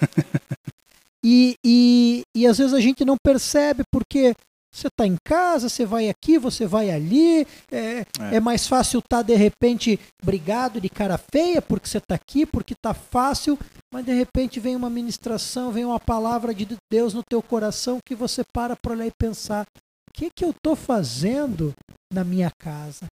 E, 1.28 1.56
e, 1.66 2.22
e 2.38 2.46
às 2.46 2.60
vezes 2.60 2.72
a 2.72 2.80
gente 2.80 3.04
não 3.04 3.16
percebe 3.18 3.84
porque 3.92 4.36
Você 4.72 4.88
está 4.88 5.08
em 5.08 5.16
casa, 5.26 5.70
você 5.70 5.86
vai 5.86 6.10
aqui, 6.10 6.38
você 6.38 6.68
vai 6.68 6.92
ali. 6.92 7.48
É, 7.72 8.06
é. 8.20 8.36
é 8.36 8.40
mais 8.40 8.68
fácil 8.68 9.00
estar, 9.00 9.18
tá, 9.18 9.24
de 9.24 9.34
repente, 9.34 9.98
brigado 10.24 10.80
de 10.80 10.90
cara 10.90 11.18
feia 11.18 11.62
porque 11.62 11.88
você 11.88 11.98
está 11.98 12.14
aqui, 12.14 12.46
porque 12.46 12.74
está 12.74 12.94
fácil. 12.94 13.58
Mas, 13.92 14.06
de 14.06 14.14
repente, 14.14 14.60
vem 14.60 14.76
uma 14.76 14.90
ministração, 14.90 15.72
vem 15.72 15.86
uma 15.86 16.00
palavra 16.00 16.54
de 16.54 16.68
Deus 16.92 17.14
no 17.14 17.24
teu 17.24 17.42
coração 17.42 18.00
que 18.06 18.14
você 18.14 18.44
para 18.54 18.76
para 18.76 18.92
olhar 18.92 19.08
e 19.08 19.12
pensar: 19.18 19.66
o 20.10 20.14
que, 20.14 20.30
que 20.30 20.44
eu 20.44 20.52
estou 20.52 20.76
fazendo 20.76 21.74
na 22.14 22.26
minha 22.26 22.52
casa? 22.60 23.08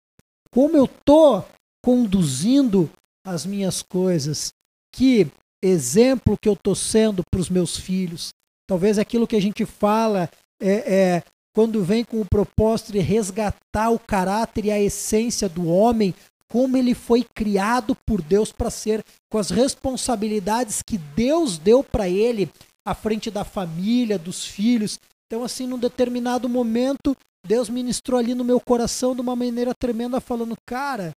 Como 0.52 0.78
eu 0.78 0.86
estou 0.86 1.46
conduzindo 1.84 2.90
as 3.26 3.46
minhas 3.46 3.82
coisas? 3.82 4.52
Que 4.94 5.28
exemplo 5.64 6.38
que 6.38 6.48
eu 6.48 6.54
estou 6.54 6.76
sendo 6.76 7.24
para 7.30 7.40
os 7.40 7.50
meus 7.50 7.78
filhos? 7.78 8.30
Talvez 8.68 9.00
aquilo 9.00 9.28
que 9.28 9.36
a 9.36 9.42
gente 9.42 9.66
fala 9.66 10.30
é, 10.62 10.94
é, 10.94 11.24
quando 11.56 11.84
vem 11.84 12.04
com 12.04 12.22
o 12.22 12.30
propósito 12.30 12.92
de 12.92 13.00
resgatar 13.00 13.90
o 13.90 14.00
caráter 14.00 14.66
e 14.66 14.72
a 14.72 14.80
essência 14.80 15.50
do 15.50 15.68
homem, 15.68 16.14
como 16.52 16.78
ele 16.78 16.94
foi 16.94 17.24
criado 17.24 17.96
por 18.06 18.22
Deus 18.22 18.52
para 18.52 18.70
ser, 18.70 19.04
com 19.32 19.38
as 19.38 19.50
responsabilidades 19.50 20.82
que 20.82 20.98
Deus 20.98 21.58
deu 21.58 21.84
para 21.84 22.08
ele 22.08 22.50
à 22.86 22.96
frente 22.96 23.30
da 23.30 23.44
família, 23.44 24.18
dos 24.18 24.46
filhos. 24.46 25.00
Então, 25.28 25.44
assim, 25.44 25.68
num 25.68 25.78
determinado 25.78 26.50
momento, 26.50 27.16
Deus 27.46 27.70
ministrou 27.70 28.20
ali 28.20 28.34
no 28.34 28.44
meu 28.44 28.60
coração 28.60 29.14
de 29.16 29.22
uma 29.22 29.36
maneira 29.36 29.74
tremenda, 29.74 30.20
falando: 30.20 30.56
Cara, 30.66 31.12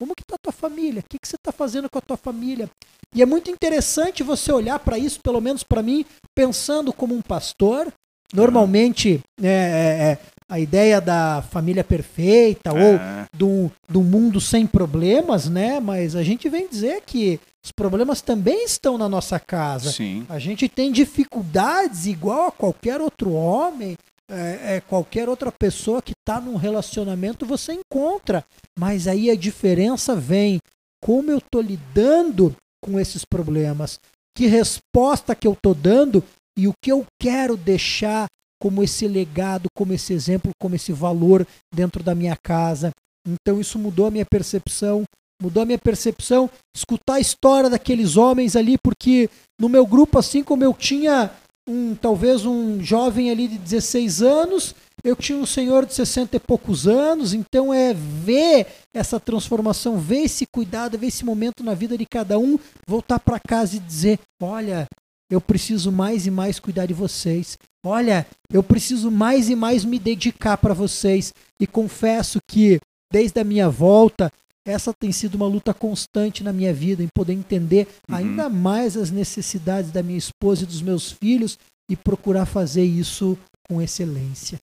como 0.00 0.14
que 0.14 0.22
está 0.22 0.36
a 0.36 0.42
tua 0.42 0.52
família? 0.52 1.00
O 1.00 1.04
que, 1.06 1.18
que 1.18 1.28
você 1.28 1.36
está 1.36 1.52
fazendo 1.52 1.90
com 1.90 1.98
a 1.98 2.02
tua 2.02 2.16
família? 2.16 2.70
E 3.14 3.20
é 3.20 3.26
muito 3.26 3.50
interessante 3.50 4.22
você 4.22 4.50
olhar 4.50 4.78
para 4.78 4.98
isso, 4.98 5.20
pelo 5.20 5.40
menos 5.40 5.62
para 5.62 5.82
mim, 5.82 6.06
pensando 6.34 6.90
como 6.90 7.14
um 7.14 7.20
pastor, 7.20 7.92
Normalmente, 8.32 9.20
é, 9.42 9.46
é, 9.46 9.48
é, 9.48 10.18
a 10.48 10.60
ideia 10.60 11.00
da 11.00 11.42
família 11.50 11.82
perfeita 11.82 12.72
ou 12.72 12.78
é. 12.78 13.26
do, 13.36 13.70
do 13.88 14.02
mundo 14.02 14.40
sem 14.40 14.66
problemas, 14.66 15.48
né? 15.48 15.80
Mas 15.80 16.14
a 16.14 16.22
gente 16.22 16.48
vem 16.48 16.68
dizer 16.68 17.02
que 17.04 17.40
os 17.64 17.72
problemas 17.72 18.22
também 18.22 18.64
estão 18.64 18.96
na 18.96 19.08
nossa 19.08 19.38
casa. 19.38 19.90
Sim. 19.90 20.24
A 20.28 20.38
gente 20.38 20.68
tem 20.68 20.92
dificuldades 20.92 22.06
igual 22.06 22.48
a 22.48 22.52
qualquer 22.52 23.00
outro 23.00 23.32
homem, 23.32 23.96
é, 24.30 24.76
é 24.76 24.80
qualquer 24.80 25.28
outra 25.28 25.52
pessoa 25.52 26.00
que 26.00 26.12
está 26.12 26.40
num 26.40 26.56
relacionamento 26.56 27.44
você 27.44 27.72
encontra. 27.72 28.44
Mas 28.78 29.06
aí 29.06 29.30
a 29.30 29.36
diferença 29.36 30.14
vem 30.14 30.58
como 31.02 31.30
eu 31.30 31.38
estou 31.38 31.60
lidando 31.60 32.54
com 32.82 32.98
esses 32.98 33.24
problemas, 33.24 33.98
que 34.36 34.46
resposta 34.46 35.34
que 35.34 35.46
eu 35.46 35.52
estou 35.52 35.74
dando 35.74 36.22
e 36.56 36.68
o 36.68 36.72
que 36.82 36.92
eu 36.92 37.04
quero 37.20 37.56
deixar 37.56 38.26
como 38.60 38.82
esse 38.82 39.08
legado, 39.08 39.68
como 39.74 39.92
esse 39.92 40.12
exemplo, 40.12 40.50
como 40.60 40.74
esse 40.74 40.92
valor 40.92 41.46
dentro 41.74 42.02
da 42.02 42.14
minha 42.14 42.36
casa. 42.36 42.90
Então 43.26 43.60
isso 43.60 43.78
mudou 43.78 44.06
a 44.06 44.10
minha 44.10 44.26
percepção, 44.26 45.04
mudou 45.42 45.62
a 45.62 45.66
minha 45.66 45.78
percepção, 45.78 46.50
escutar 46.76 47.14
a 47.14 47.20
história 47.20 47.70
daqueles 47.70 48.16
homens 48.16 48.56
ali, 48.56 48.76
porque 48.78 49.30
no 49.58 49.68
meu 49.68 49.86
grupo, 49.86 50.18
assim 50.18 50.44
como 50.44 50.62
eu 50.62 50.74
tinha 50.74 51.30
um 51.68 51.94
talvez 51.94 52.44
um 52.44 52.82
jovem 52.82 53.30
ali 53.30 53.48
de 53.48 53.58
16 53.58 54.22
anos, 54.22 54.74
eu 55.02 55.16
tinha 55.16 55.38
um 55.38 55.46
senhor 55.46 55.86
de 55.86 55.94
60 55.94 56.36
e 56.36 56.40
poucos 56.40 56.86
anos, 56.86 57.32
então 57.32 57.72
é 57.72 57.94
ver 57.94 58.66
essa 58.94 59.18
transformação, 59.18 59.98
ver 59.98 60.22
esse 60.22 60.46
cuidado, 60.46 60.98
ver 60.98 61.06
esse 61.06 61.24
momento 61.24 61.64
na 61.64 61.74
vida 61.74 61.96
de 61.96 62.04
cada 62.04 62.38
um, 62.38 62.58
voltar 62.86 63.18
para 63.18 63.40
casa 63.40 63.76
e 63.76 63.80
dizer: 63.80 64.18
olha, 64.42 64.86
eu 65.30 65.40
preciso 65.40 65.92
mais 65.92 66.26
e 66.26 66.30
mais 66.30 66.58
cuidar 66.58 66.86
de 66.86 66.94
vocês. 66.94 67.56
Olha, 67.84 68.26
eu 68.52 68.62
preciso 68.62 69.10
mais 69.10 69.48
e 69.48 69.54
mais 69.54 69.84
me 69.84 69.98
dedicar 69.98 70.58
para 70.58 70.74
vocês. 70.74 71.32
E 71.58 71.66
confesso 71.66 72.38
que, 72.50 72.78
desde 73.10 73.40
a 73.40 73.44
minha 73.44 73.70
volta, 73.70 74.30
essa 74.70 74.92
tem 74.92 75.12
sido 75.12 75.34
uma 75.34 75.46
luta 75.46 75.74
constante 75.74 76.42
na 76.44 76.52
minha 76.52 76.72
vida, 76.72 77.02
em 77.02 77.08
poder 77.14 77.32
entender 77.32 77.88
uhum. 78.08 78.16
ainda 78.16 78.48
mais 78.48 78.96
as 78.96 79.10
necessidades 79.10 79.90
da 79.90 80.02
minha 80.02 80.18
esposa 80.18 80.64
e 80.64 80.66
dos 80.66 80.82
meus 80.82 81.12
filhos 81.12 81.58
e 81.90 81.96
procurar 81.96 82.46
fazer 82.46 82.84
isso 82.84 83.38
com 83.68 83.82
excelência. 83.82 84.58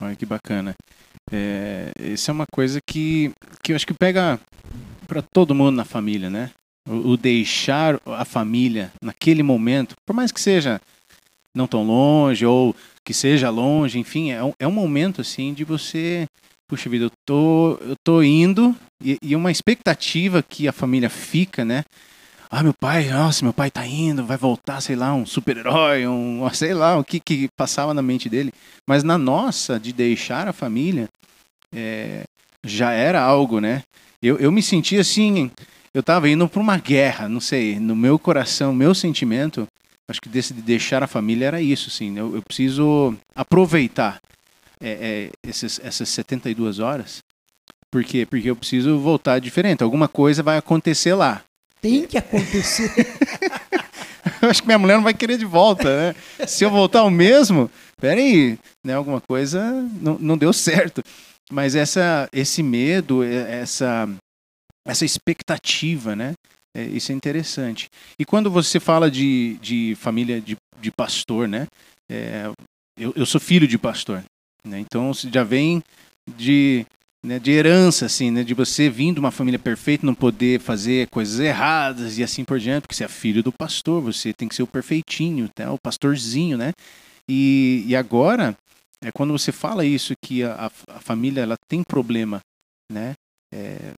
Olha 0.00 0.14
que 0.14 0.26
bacana. 0.26 0.74
É, 1.30 1.90
isso 2.00 2.30
é 2.30 2.32
uma 2.32 2.46
coisa 2.50 2.78
que, 2.86 3.32
que 3.62 3.72
eu 3.72 3.76
acho 3.76 3.86
que 3.86 3.94
pega 3.94 4.40
para 5.06 5.20
todo 5.20 5.54
mundo 5.54 5.76
na 5.76 5.84
família, 5.84 6.30
né? 6.30 6.50
o, 6.88 7.16
deixar 7.16 8.00
a 8.06 8.24
família 8.24 8.90
naquele 9.02 9.42
momento, 9.42 9.94
por 10.06 10.14
mais 10.14 10.32
que 10.32 10.40
seja 10.40 10.80
não 11.54 11.66
tão 11.66 11.84
longe 11.84 12.46
ou 12.46 12.74
que 13.04 13.12
seja 13.12 13.50
longe, 13.50 13.98
enfim, 13.98 14.30
é 14.30 14.42
um, 14.42 14.52
é 14.58 14.66
um 14.66 14.72
momento 14.72 15.20
assim 15.20 15.52
de 15.52 15.64
você, 15.64 16.26
puxa 16.68 16.90
vida, 16.90 17.06
eu 17.06 17.10
tô, 17.26 17.78
eu 17.80 17.96
tô 18.04 18.22
indo 18.22 18.76
e, 19.02 19.16
e 19.22 19.34
uma 19.34 19.50
expectativa 19.50 20.42
que 20.42 20.68
a 20.68 20.72
família 20.72 21.08
fica, 21.08 21.64
né? 21.64 21.82
Ah, 22.50 22.62
meu 22.62 22.72
pai, 22.72 23.08
nossa, 23.10 23.44
meu 23.44 23.52
pai 23.52 23.70
tá 23.70 23.86
indo, 23.86 24.24
vai 24.24 24.36
voltar, 24.36 24.80
sei 24.80 24.96
lá, 24.96 25.12
um 25.14 25.26
super-herói, 25.26 26.06
um, 26.06 26.48
sei 26.52 26.74
lá, 26.74 26.98
o 26.98 27.04
que 27.04 27.20
que 27.20 27.48
passava 27.56 27.92
na 27.92 28.02
mente 28.02 28.28
dele. 28.28 28.52
Mas 28.86 29.02
na 29.02 29.18
nossa, 29.18 29.78
de 29.80 29.92
deixar 29.92 30.48
a 30.48 30.52
família, 30.52 31.08
é, 31.74 32.22
já 32.64 32.92
era 32.92 33.20
algo, 33.22 33.60
né? 33.60 33.82
Eu, 34.22 34.36
eu 34.38 34.52
me 34.52 34.62
senti 34.62 34.96
assim, 34.98 35.50
eu 35.94 36.00
estava 36.00 36.28
indo 36.28 36.48
para 36.48 36.60
uma 36.60 36.78
guerra, 36.78 37.28
não 37.28 37.40
sei, 37.40 37.78
no 37.78 37.94
meu 37.96 38.18
coração, 38.18 38.74
meu 38.74 38.94
sentimento, 38.94 39.66
acho 40.08 40.20
que 40.20 40.28
desse 40.28 40.52
de 40.54 40.62
deixar 40.62 41.02
a 41.02 41.06
família 41.06 41.46
era 41.46 41.62
isso, 41.62 41.90
sim. 41.90 42.18
Eu, 42.18 42.34
eu 42.34 42.42
preciso 42.42 43.14
aproveitar 43.34 44.20
é, 44.80 44.90
é, 44.90 45.48
esses, 45.48 45.80
essas 45.82 46.08
72 46.08 46.78
horas. 46.78 47.18
Por 47.90 48.04
quê? 48.04 48.26
Porque 48.26 48.50
eu 48.50 48.56
preciso 48.56 48.98
voltar 48.98 49.38
diferente. 49.38 49.82
Alguma 49.82 50.08
coisa 50.08 50.42
vai 50.42 50.58
acontecer 50.58 51.14
lá. 51.14 51.42
Tem 51.80 52.06
que 52.06 52.18
acontecer. 52.18 52.92
eu 54.42 54.50
acho 54.50 54.60
que 54.60 54.66
minha 54.66 54.78
mulher 54.78 54.96
não 54.96 55.04
vai 55.04 55.14
querer 55.14 55.38
de 55.38 55.44
volta, 55.44 55.84
né? 55.84 56.46
Se 56.46 56.64
eu 56.64 56.70
voltar 56.70 57.04
o 57.04 57.10
mesmo, 57.10 57.70
peraí, 58.00 58.58
né? 58.84 58.94
Alguma 58.94 59.20
coisa 59.20 59.70
não, 60.00 60.18
não 60.18 60.36
deu 60.36 60.52
certo. 60.52 61.02
Mas 61.50 61.74
essa, 61.74 62.28
esse 62.32 62.62
medo, 62.62 63.22
essa 63.24 64.08
essa 64.88 65.04
expectativa, 65.04 66.16
né? 66.16 66.32
É, 66.74 66.82
isso 66.82 67.12
é 67.12 67.14
interessante. 67.14 67.88
E 68.18 68.24
quando 68.24 68.50
você 68.50 68.80
fala 68.80 69.10
de, 69.10 69.58
de 69.60 69.94
família 69.96 70.40
de, 70.40 70.56
de 70.80 70.90
pastor, 70.90 71.46
né? 71.46 71.66
É, 72.10 72.50
eu, 72.98 73.12
eu 73.14 73.26
sou 73.26 73.40
filho 73.40 73.68
de 73.68 73.76
pastor, 73.76 74.24
né? 74.68 74.78
Então 74.78 75.12
já 75.14 75.42
vem 75.42 75.82
de, 76.36 76.86
né, 77.24 77.38
de 77.38 77.50
herança, 77.50 78.06
assim, 78.06 78.30
né? 78.30 78.44
De 78.44 78.54
você 78.54 78.88
vir 78.88 79.14
de 79.14 79.20
uma 79.20 79.30
família 79.30 79.58
perfeita, 79.58 80.06
não 80.06 80.14
poder 80.14 80.60
fazer 80.60 81.08
coisas 81.08 81.40
erradas 81.40 82.18
e 82.18 82.22
assim 82.22 82.44
por 82.44 82.58
diante, 82.58 82.82
porque 82.82 82.94
você 82.94 83.04
é 83.04 83.08
filho 83.08 83.42
do 83.42 83.52
pastor, 83.52 84.00
você 84.00 84.32
tem 84.32 84.48
que 84.48 84.54
ser 84.54 84.62
o 84.62 84.66
perfeitinho, 84.66 85.48
tá? 85.54 85.72
o 85.72 85.78
pastorzinho, 85.82 86.56
né? 86.56 86.72
E, 87.28 87.84
e 87.86 87.96
agora, 87.96 88.56
é 89.02 89.10
quando 89.12 89.32
você 89.32 89.52
fala 89.52 89.84
isso, 89.84 90.14
que 90.24 90.42
a, 90.42 90.70
a 90.88 91.00
família 91.00 91.42
ela 91.42 91.56
tem 91.68 91.82
problema, 91.82 92.40
né? 92.90 93.14
É, 93.52 93.92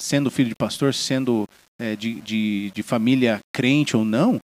sendo 0.00 0.30
filho 0.30 0.48
de 0.48 0.54
pastor, 0.54 0.94
sendo 0.94 1.46
é, 1.80 1.96
de, 1.96 2.20
de, 2.20 2.70
de, 2.74 2.82
família 2.82 3.40
crente 3.54 3.96
ou 3.96 4.04
não, 4.04 4.38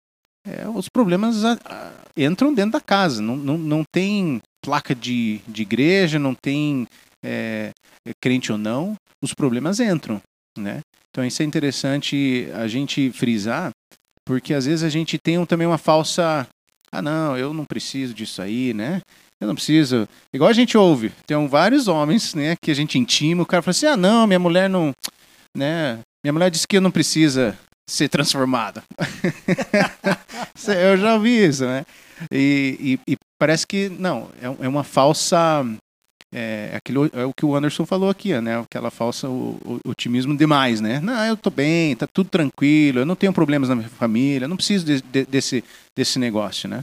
é, 0.45 0.67
os 0.67 0.87
problemas 0.89 1.43
a, 1.43 1.53
a, 1.65 1.91
entram 2.17 2.53
dentro 2.53 2.71
da 2.71 2.81
casa. 2.81 3.21
Não, 3.21 3.35
não, 3.35 3.57
não 3.57 3.83
tem 3.91 4.41
placa 4.63 4.93
de, 4.93 5.41
de 5.47 5.61
igreja, 5.61 6.19
não 6.19 6.33
tem 6.33 6.87
é, 7.23 7.71
crente 8.21 8.51
ou 8.51 8.57
não, 8.57 8.95
os 9.21 9.33
problemas 9.33 9.79
entram. 9.79 10.21
Né? 10.57 10.81
Então 11.09 11.25
isso 11.25 11.41
é 11.41 11.45
interessante 11.45 12.47
a 12.53 12.67
gente 12.67 13.11
frisar, 13.11 13.71
porque 14.25 14.53
às 14.53 14.65
vezes 14.65 14.83
a 14.83 14.89
gente 14.89 15.17
tem 15.17 15.37
um, 15.37 15.45
também 15.45 15.67
uma 15.67 15.77
falsa. 15.77 16.47
Ah, 16.91 17.01
não, 17.01 17.37
eu 17.37 17.53
não 17.53 17.65
preciso 17.65 18.13
disso 18.13 18.41
aí, 18.41 18.73
né? 18.73 19.01
Eu 19.39 19.47
não 19.47 19.55
preciso. 19.55 20.07
Igual 20.33 20.49
a 20.49 20.53
gente 20.53 20.77
ouve, 20.77 21.11
tem 21.25 21.47
vários 21.47 21.87
homens, 21.87 22.35
né, 22.35 22.55
que 22.61 22.69
a 22.69 22.73
gente 22.73 22.99
intima, 22.99 23.43
o 23.43 23.45
cara 23.45 23.61
fala 23.61 23.71
assim: 23.71 23.85
ah, 23.85 23.97
não, 23.97 24.27
minha 24.27 24.39
mulher 24.39 24.69
não 24.69 24.93
né? 25.55 25.99
Minha 26.23 26.33
mulher 26.33 26.49
disse 26.49 26.67
que 26.67 26.77
eu 26.77 26.81
não 26.81 26.91
precisa 26.91 27.57
ser 27.89 28.07
transformada. 28.09 28.83
eu 30.67 30.97
já 30.97 31.15
ouvi 31.15 31.45
isso, 31.45 31.65
né? 31.65 31.85
E, 32.31 32.99
e, 33.07 33.13
e 33.13 33.17
parece 33.41 33.65
que 33.65 33.89
não, 33.89 34.29
é, 34.39 34.65
é 34.65 34.67
uma 34.67 34.83
falsa 34.83 35.65
é, 36.31 36.73
aquilo, 36.75 37.09
é 37.11 37.25
o 37.25 37.33
que 37.33 37.43
o 37.43 37.55
Anderson 37.55 37.87
falou 37.87 38.07
aqui, 38.07 38.39
né? 38.39 38.59
Aquela 38.59 38.91
falsa 38.91 39.27
o, 39.27 39.57
o, 39.65 39.89
otimismo 39.89 40.37
demais, 40.37 40.79
né? 40.79 40.99
Não, 40.99 41.25
eu 41.25 41.35
tô 41.35 41.49
bem, 41.49 41.95
tá 41.95 42.05
tudo 42.05 42.29
tranquilo, 42.29 42.99
eu 42.99 43.05
não 43.05 43.15
tenho 43.15 43.33
problemas 43.33 43.67
na 43.67 43.75
minha 43.75 43.89
família, 43.89 44.47
não 44.47 44.55
preciso 44.55 44.85
de, 44.85 45.01
de, 45.01 45.25
desse, 45.25 45.63
desse 45.97 46.19
negócio, 46.19 46.69
né? 46.69 46.81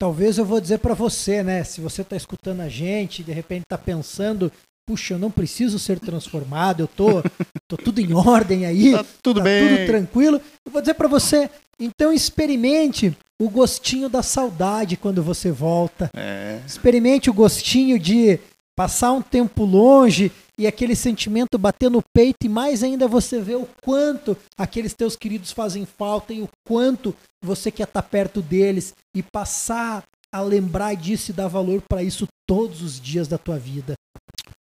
Talvez 0.00 0.38
eu 0.38 0.44
vou 0.44 0.60
dizer 0.60 0.78
para 0.78 0.94
você, 0.94 1.42
né? 1.42 1.64
Se 1.64 1.80
você 1.80 2.02
está 2.02 2.16
escutando 2.16 2.60
a 2.60 2.68
gente, 2.68 3.24
de 3.24 3.32
repente 3.32 3.62
está 3.62 3.76
pensando 3.76 4.52
puxa, 4.88 5.14
eu 5.14 5.18
não 5.18 5.30
preciso 5.30 5.78
ser 5.78 6.00
transformado, 6.00 6.80
eu 6.80 6.88
tô, 6.88 7.22
tô 7.68 7.76
tudo 7.76 8.00
em 8.00 8.14
ordem 8.14 8.64
aí, 8.64 8.92
tá 8.92 9.04
tudo 9.22 9.40
tá 9.40 9.44
bem, 9.44 9.68
tudo 9.68 9.86
tranquilo. 9.86 10.40
Eu 10.64 10.72
vou 10.72 10.80
dizer 10.80 10.94
para 10.94 11.06
você, 11.06 11.50
Então 11.78 12.10
experimente 12.10 13.14
o 13.38 13.50
gostinho 13.50 14.08
da 14.08 14.22
saudade 14.22 14.96
quando 14.96 15.22
você 15.22 15.52
volta. 15.52 16.10
É. 16.16 16.60
Experimente 16.66 17.28
o 17.28 17.34
gostinho 17.34 17.98
de 17.98 18.40
passar 18.74 19.12
um 19.12 19.20
tempo 19.20 19.64
longe 19.64 20.32
e 20.56 20.66
aquele 20.66 20.96
sentimento 20.96 21.58
bater 21.58 21.90
no 21.90 22.02
peito 22.14 22.46
e 22.46 22.48
mais 22.48 22.82
ainda 22.82 23.06
você 23.06 23.40
vê 23.40 23.56
o 23.56 23.68
quanto 23.82 24.36
aqueles 24.56 24.94
teus 24.94 25.14
queridos 25.14 25.52
fazem 25.52 25.84
falta 25.84 26.32
e 26.32 26.40
o 26.40 26.48
quanto 26.66 27.14
você 27.44 27.70
quer 27.70 27.84
estar 27.84 28.02
perto 28.02 28.40
deles 28.40 28.94
e 29.14 29.22
passar 29.22 30.02
a 30.32 30.40
lembrar 30.40 30.94
disso 30.94 31.30
e 31.30 31.34
dar 31.34 31.48
valor 31.48 31.82
para 31.88 32.02
isso 32.02 32.26
todos 32.48 32.80
os 32.82 32.98
dias 32.98 33.28
da 33.28 33.36
tua 33.36 33.58
vida. 33.58 33.92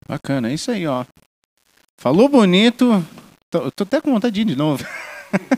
Bacana, 0.09 0.49
é 0.49 0.53
isso 0.55 0.71
aí, 0.71 0.87
ó. 0.87 1.05
Falou 2.01 2.27
bonito. 2.27 3.05
Tô, 3.49 3.71
tô 3.71 3.83
até 3.83 4.01
com 4.01 4.11
vontade 4.11 4.33
de 4.33 4.41
ir 4.41 4.45
de 4.45 4.55
novo. 4.55 4.83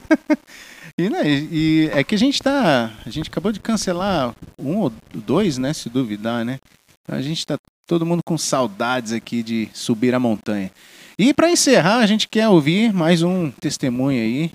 e, 1.00 1.10
né, 1.10 1.22
e 1.26 1.90
é 1.94 2.04
que 2.04 2.16
a 2.16 2.18
gente 2.18 2.44
tá. 2.44 2.94
A 3.06 3.10
gente 3.10 3.30
acabou 3.30 3.52
de 3.52 3.62
cancelar 3.62 4.36
um 4.60 4.78
ou 4.78 4.94
dois, 5.14 5.58
né? 5.58 5.74
Se 5.74 5.90
duvidar, 5.90 6.44
né? 6.44 6.60
A 7.08 7.22
gente 7.22 7.46
tá 7.46 7.58
todo 7.88 8.06
mundo 8.06 8.22
com 8.26 8.38
saudades 8.38 9.14
aqui 9.14 9.42
de 9.42 9.70
subir 9.74 10.14
a 10.14 10.20
montanha. 10.20 10.70
E 11.18 11.34
para 11.34 11.50
encerrar, 11.50 12.00
a 12.00 12.06
gente 12.06 12.28
quer 12.28 12.50
ouvir 12.50 12.94
mais 12.94 13.24
um 13.24 13.50
testemunho 13.50 14.22
aí. 14.22 14.52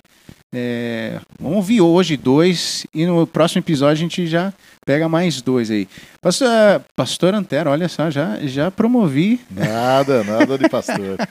É, 0.55 1.19
vamos 1.39 1.57
ouvir 1.57 1.81
hoje 1.81 2.15
dois 2.15 2.85
e 2.93 3.07
no 3.07 3.25
próximo 3.25 3.59
episódio 3.59 3.93
a 3.93 3.95
gente 3.95 4.27
já 4.27 4.53
pega 4.85 5.09
mais 5.09 5.41
dois 5.41 5.71
aí. 5.71 5.87
Pastor, 6.21 6.47
pastor 6.95 7.33
Antero, 7.33 7.71
olha 7.71 7.89
só, 7.89 8.11
já, 8.11 8.37
já 8.41 8.69
promovi. 8.69 9.41
Nada, 9.49 10.23
nada 10.23 10.57
de 10.57 10.69
pastor. 10.69 11.17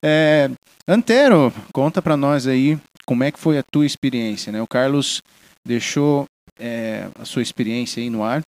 É, 0.00 0.48
Antero, 0.86 1.52
conta 1.72 2.00
para 2.00 2.16
nós 2.16 2.46
aí 2.46 2.78
como 3.04 3.24
é 3.24 3.32
que 3.32 3.40
foi 3.40 3.58
a 3.58 3.64
tua 3.64 3.84
experiência, 3.84 4.52
né? 4.52 4.62
O 4.62 4.66
Carlos 4.66 5.20
deixou 5.66 6.24
é, 6.56 7.08
a 7.20 7.24
sua 7.24 7.42
experiência 7.42 8.00
aí 8.00 8.08
no 8.08 8.22
ar. 8.22 8.42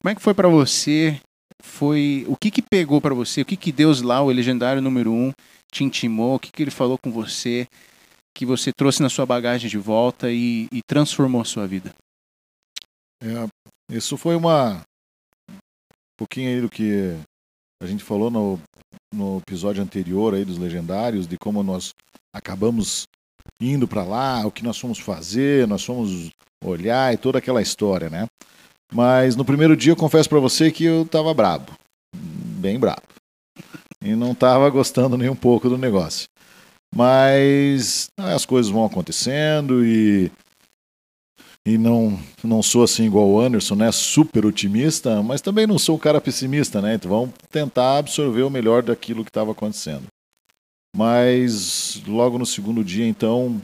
Como 0.00 0.10
é 0.10 0.14
que 0.14 0.22
foi 0.22 0.32
para 0.32 0.48
você? 0.48 1.20
Foi 1.62 2.24
o 2.26 2.34
que 2.34 2.50
que 2.50 2.62
pegou 2.62 2.98
para 2.98 3.14
você? 3.14 3.42
O 3.42 3.44
que 3.44 3.56
que 3.56 3.70
Deus 3.70 4.00
lá, 4.00 4.22
o 4.22 4.30
legendário 4.30 4.80
número 4.80 5.12
um, 5.12 5.34
te 5.70 5.84
intimou? 5.84 6.36
O 6.36 6.38
que 6.38 6.50
que 6.50 6.62
ele 6.62 6.70
falou 6.70 6.96
com 6.96 7.12
você? 7.12 7.68
Que 8.36 8.44
você 8.44 8.70
trouxe 8.70 9.00
na 9.00 9.08
sua 9.08 9.24
bagagem 9.24 9.70
de 9.70 9.78
volta 9.78 10.30
e, 10.30 10.68
e 10.70 10.82
transformou 10.86 11.40
a 11.40 11.44
sua 11.46 11.66
vida? 11.66 11.94
É, 13.22 13.48
isso 13.90 14.18
foi 14.18 14.36
uma 14.36 14.82
um 15.50 15.56
pouquinho 16.18 16.50
aí 16.50 16.60
do 16.60 16.68
que 16.68 17.16
a 17.82 17.86
gente 17.86 18.04
falou 18.04 18.30
no, 18.30 18.60
no 19.10 19.38
episódio 19.38 19.82
anterior 19.82 20.34
aí 20.34 20.44
dos 20.44 20.58
legendários, 20.58 21.26
de 21.26 21.38
como 21.38 21.62
nós 21.62 21.94
acabamos 22.30 23.04
indo 23.58 23.88
para 23.88 24.04
lá, 24.04 24.46
o 24.46 24.52
que 24.52 24.62
nós 24.62 24.78
fomos 24.78 24.98
fazer, 24.98 25.66
nós 25.66 25.82
fomos 25.82 26.28
olhar 26.62 27.14
e 27.14 27.16
toda 27.16 27.38
aquela 27.38 27.62
história, 27.62 28.10
né? 28.10 28.26
Mas 28.92 29.34
no 29.34 29.46
primeiro 29.46 29.74
dia 29.74 29.92
eu 29.92 29.96
confesso 29.96 30.28
para 30.28 30.40
você 30.40 30.70
que 30.70 30.84
eu 30.84 31.06
tava 31.06 31.32
brabo, 31.32 31.72
bem 32.14 32.78
brabo. 32.78 33.00
E 34.04 34.14
não 34.14 34.34
tava 34.34 34.68
gostando 34.68 35.16
nem 35.16 35.30
um 35.30 35.36
pouco 35.36 35.70
do 35.70 35.78
negócio. 35.78 36.28
Mas 36.96 38.08
ah, 38.16 38.32
as 38.32 38.46
coisas 38.46 38.72
vão 38.72 38.86
acontecendo 38.86 39.84
e 39.84 40.32
e 41.66 41.76
não 41.76 42.18
não 42.42 42.62
sou 42.62 42.82
assim 42.84 43.04
igual 43.04 43.28
o 43.28 43.38
Anderson, 43.38 43.74
né? 43.74 43.92
Super 43.92 44.46
otimista, 44.46 45.22
mas 45.22 45.42
também 45.42 45.66
não 45.66 45.78
sou 45.78 45.96
um 45.96 45.98
cara 45.98 46.22
pessimista, 46.22 46.80
né? 46.80 46.94
Então 46.94 47.10
vamos 47.10 47.34
tentar 47.50 47.98
absorver 47.98 48.44
o 48.44 48.50
melhor 48.50 48.82
daquilo 48.82 49.24
que 49.24 49.28
estava 49.28 49.52
acontecendo. 49.52 50.06
Mas 50.96 52.02
logo 52.06 52.38
no 52.38 52.46
segundo 52.46 52.82
dia, 52.82 53.06
então, 53.06 53.60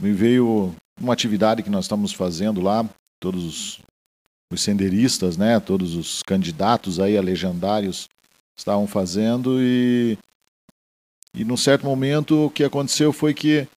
me 0.00 0.12
veio 0.12 0.72
uma 1.00 1.12
atividade 1.12 1.64
que 1.64 1.70
nós 1.70 1.86
estamos 1.86 2.12
fazendo 2.12 2.60
lá, 2.60 2.88
todos 3.20 3.44
os, 3.44 3.80
os 4.52 4.60
senderistas, 4.60 5.36
né? 5.36 5.58
Todos 5.58 5.96
os 5.96 6.22
candidatos 6.22 7.00
aí 7.00 7.18
a 7.18 7.22
legendários 7.22 8.08
estavam 8.56 8.86
fazendo 8.86 9.60
e 9.60 10.16
e 11.34 11.44
num 11.44 11.56
certo 11.56 11.84
momento 11.84 12.46
o 12.46 12.50
que 12.50 12.64
aconteceu 12.64 13.12
foi 13.12 13.32
que 13.34 13.68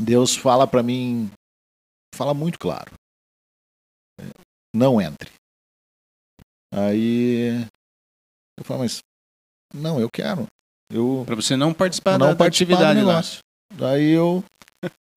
Deus 0.00 0.36
fala 0.36 0.66
para 0.66 0.82
mim, 0.82 1.30
fala 2.14 2.34
muito 2.34 2.58
claro. 2.58 2.92
Não 4.74 5.00
entre. 5.00 5.30
Aí 6.72 7.64
eu 8.58 8.64
falo, 8.64 8.80
mas 8.80 8.98
não, 9.72 10.00
eu 10.00 10.10
quero. 10.10 10.46
Eu 10.90 11.22
Para 11.24 11.36
você 11.36 11.56
não 11.56 11.72
participar 11.72 12.18
não 12.18 12.28
da, 12.28 12.36
participar 12.36 12.68
do 12.68 12.74
atividade 12.74 13.00
lá. 13.00 13.12
negócio. 13.12 13.38
Daí 13.72 14.10
eu 14.10 14.44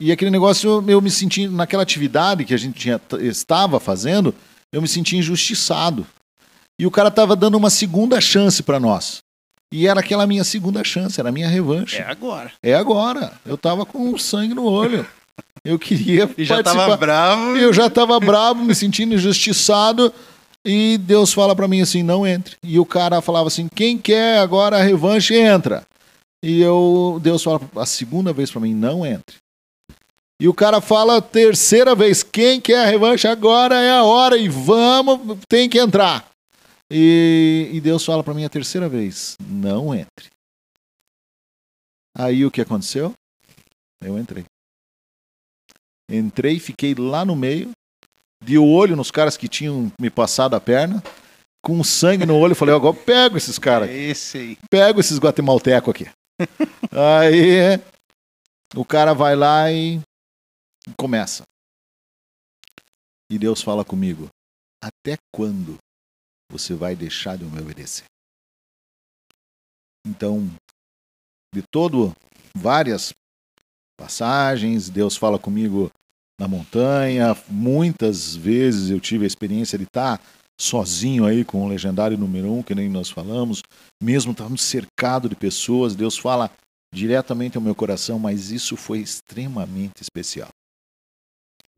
e 0.00 0.12
aquele 0.12 0.30
negócio 0.30 0.84
eu 0.88 1.00
me 1.02 1.10
senti 1.10 1.48
naquela 1.48 1.82
atividade 1.82 2.44
que 2.44 2.54
a 2.54 2.56
gente 2.56 2.78
tinha, 2.78 3.00
estava 3.20 3.80
fazendo, 3.80 4.32
eu 4.72 4.80
me 4.80 4.86
senti 4.86 5.16
injustiçado. 5.16 6.06
E 6.80 6.86
o 6.86 6.90
cara 6.90 7.08
estava 7.08 7.34
dando 7.34 7.56
uma 7.56 7.70
segunda 7.70 8.20
chance 8.20 8.62
para 8.62 8.78
nós. 8.78 9.18
E 9.72 9.86
era 9.86 10.00
aquela 10.00 10.26
minha 10.26 10.44
segunda 10.44 10.82
chance, 10.82 11.20
era 11.20 11.28
a 11.28 11.32
minha 11.32 11.48
revanche. 11.48 11.98
É 11.98 12.04
agora. 12.10 12.52
É 12.62 12.74
agora. 12.74 13.32
Eu 13.44 13.56
tava 13.58 13.84
com 13.84 14.16
sangue 14.18 14.54
no 14.54 14.64
olho. 14.64 15.06
Eu 15.64 15.78
queria 15.78 16.28
E 16.38 16.44
já 16.44 16.56
participar. 16.56 16.84
tava 16.84 16.96
bravo. 16.96 17.56
Eu 17.56 17.72
já 17.72 17.90
tava 17.90 18.18
bravo, 18.18 18.62
me 18.64 18.74
sentindo 18.74 19.14
injustiçado. 19.14 20.12
E 20.64 20.98
Deus 20.98 21.32
fala 21.32 21.54
pra 21.54 21.68
mim 21.68 21.80
assim: 21.80 22.02
não 22.02 22.26
entre. 22.26 22.56
E 22.62 22.78
o 22.78 22.86
cara 22.86 23.20
falava 23.20 23.48
assim: 23.48 23.68
quem 23.74 23.98
quer 23.98 24.38
agora 24.38 24.78
a 24.78 24.82
revanche, 24.82 25.34
entra. 25.34 25.82
E 26.42 26.60
eu, 26.60 27.18
Deus 27.22 27.42
fala 27.42 27.60
a 27.76 27.84
segunda 27.86 28.32
vez 28.32 28.50
pra 28.50 28.60
mim: 28.60 28.74
não 28.74 29.04
entre. 29.04 29.36
E 30.40 30.48
o 30.48 30.54
cara 30.54 30.80
fala 30.80 31.18
a 31.18 31.22
terceira 31.22 31.94
vez: 31.94 32.22
quem 32.22 32.60
quer 32.60 32.84
a 32.84 32.86
revanche, 32.90 33.26
agora 33.28 33.74
é 33.76 33.90
a 33.92 34.02
hora. 34.02 34.36
E 34.36 34.48
vamos, 34.48 35.38
tem 35.48 35.68
que 35.68 35.78
entrar. 35.78 36.24
E, 36.90 37.70
e 37.72 37.80
Deus 37.80 38.04
fala 38.04 38.24
pra 38.24 38.34
mim 38.34 38.44
a 38.44 38.48
terceira 38.48 38.88
vez: 38.88 39.36
não 39.40 39.94
entre. 39.94 40.28
Aí 42.16 42.44
o 42.44 42.50
que 42.50 42.60
aconteceu? 42.60 43.12
Eu 44.02 44.18
entrei. 44.18 44.44
Entrei, 46.10 46.58
fiquei 46.58 46.94
lá 46.94 47.24
no 47.24 47.36
meio, 47.36 47.70
de 48.42 48.56
olho 48.56 48.96
nos 48.96 49.10
caras 49.10 49.36
que 49.36 49.48
tinham 49.48 49.92
me 50.00 50.08
passado 50.08 50.56
a 50.56 50.60
perna, 50.60 51.02
com 51.62 51.84
sangue 51.84 52.24
no 52.24 52.36
olho, 52.36 52.54
falei, 52.54 52.74
agora 52.74 52.96
pego 52.96 53.36
esses 53.36 53.58
caras, 53.58 53.90
É 53.90 53.94
esse 53.94 54.38
aí. 54.38 54.58
pego 54.70 55.00
esses 55.00 55.18
guatemaltecos 55.18 55.90
aqui. 55.90 56.10
Aí 56.92 57.78
o 58.74 58.84
cara 58.84 59.12
vai 59.12 59.34
lá 59.36 59.70
e 59.72 60.00
começa. 60.96 61.42
E 63.30 63.38
Deus 63.38 63.60
fala 63.60 63.84
comigo: 63.84 64.28
até 64.82 65.16
quando 65.34 65.76
você 66.50 66.74
vai 66.74 66.96
deixar 66.96 67.36
de 67.36 67.44
me 67.44 67.60
obedecer? 67.60 68.04
Então, 70.06 70.48
de 71.54 71.62
todo, 71.70 72.14
várias 72.54 73.12
passagens, 73.98 74.88
Deus 74.88 75.16
fala 75.16 75.38
comigo 75.38 75.90
na 76.40 76.46
montanha. 76.46 77.36
Muitas 77.48 78.34
vezes 78.34 78.90
eu 78.90 79.00
tive 79.00 79.24
a 79.24 79.26
experiência 79.26 79.76
de 79.76 79.84
estar 79.84 80.20
sozinho 80.60 81.24
aí 81.24 81.44
com 81.44 81.64
o 81.64 81.68
legendário 81.68 82.18
número 82.18 82.52
um, 82.52 82.62
que 82.62 82.74
nem 82.74 82.88
nós 82.88 83.08
falamos, 83.08 83.62
mesmo 84.02 84.32
estávamos 84.32 84.62
cercado 84.62 85.28
de 85.28 85.36
pessoas, 85.36 85.94
Deus 85.94 86.18
fala 86.18 86.50
diretamente 86.92 87.56
ao 87.56 87.62
meu 87.62 87.74
coração, 87.74 88.18
mas 88.18 88.50
isso 88.50 88.76
foi 88.76 88.98
extremamente 88.98 90.02
especial. 90.02 90.48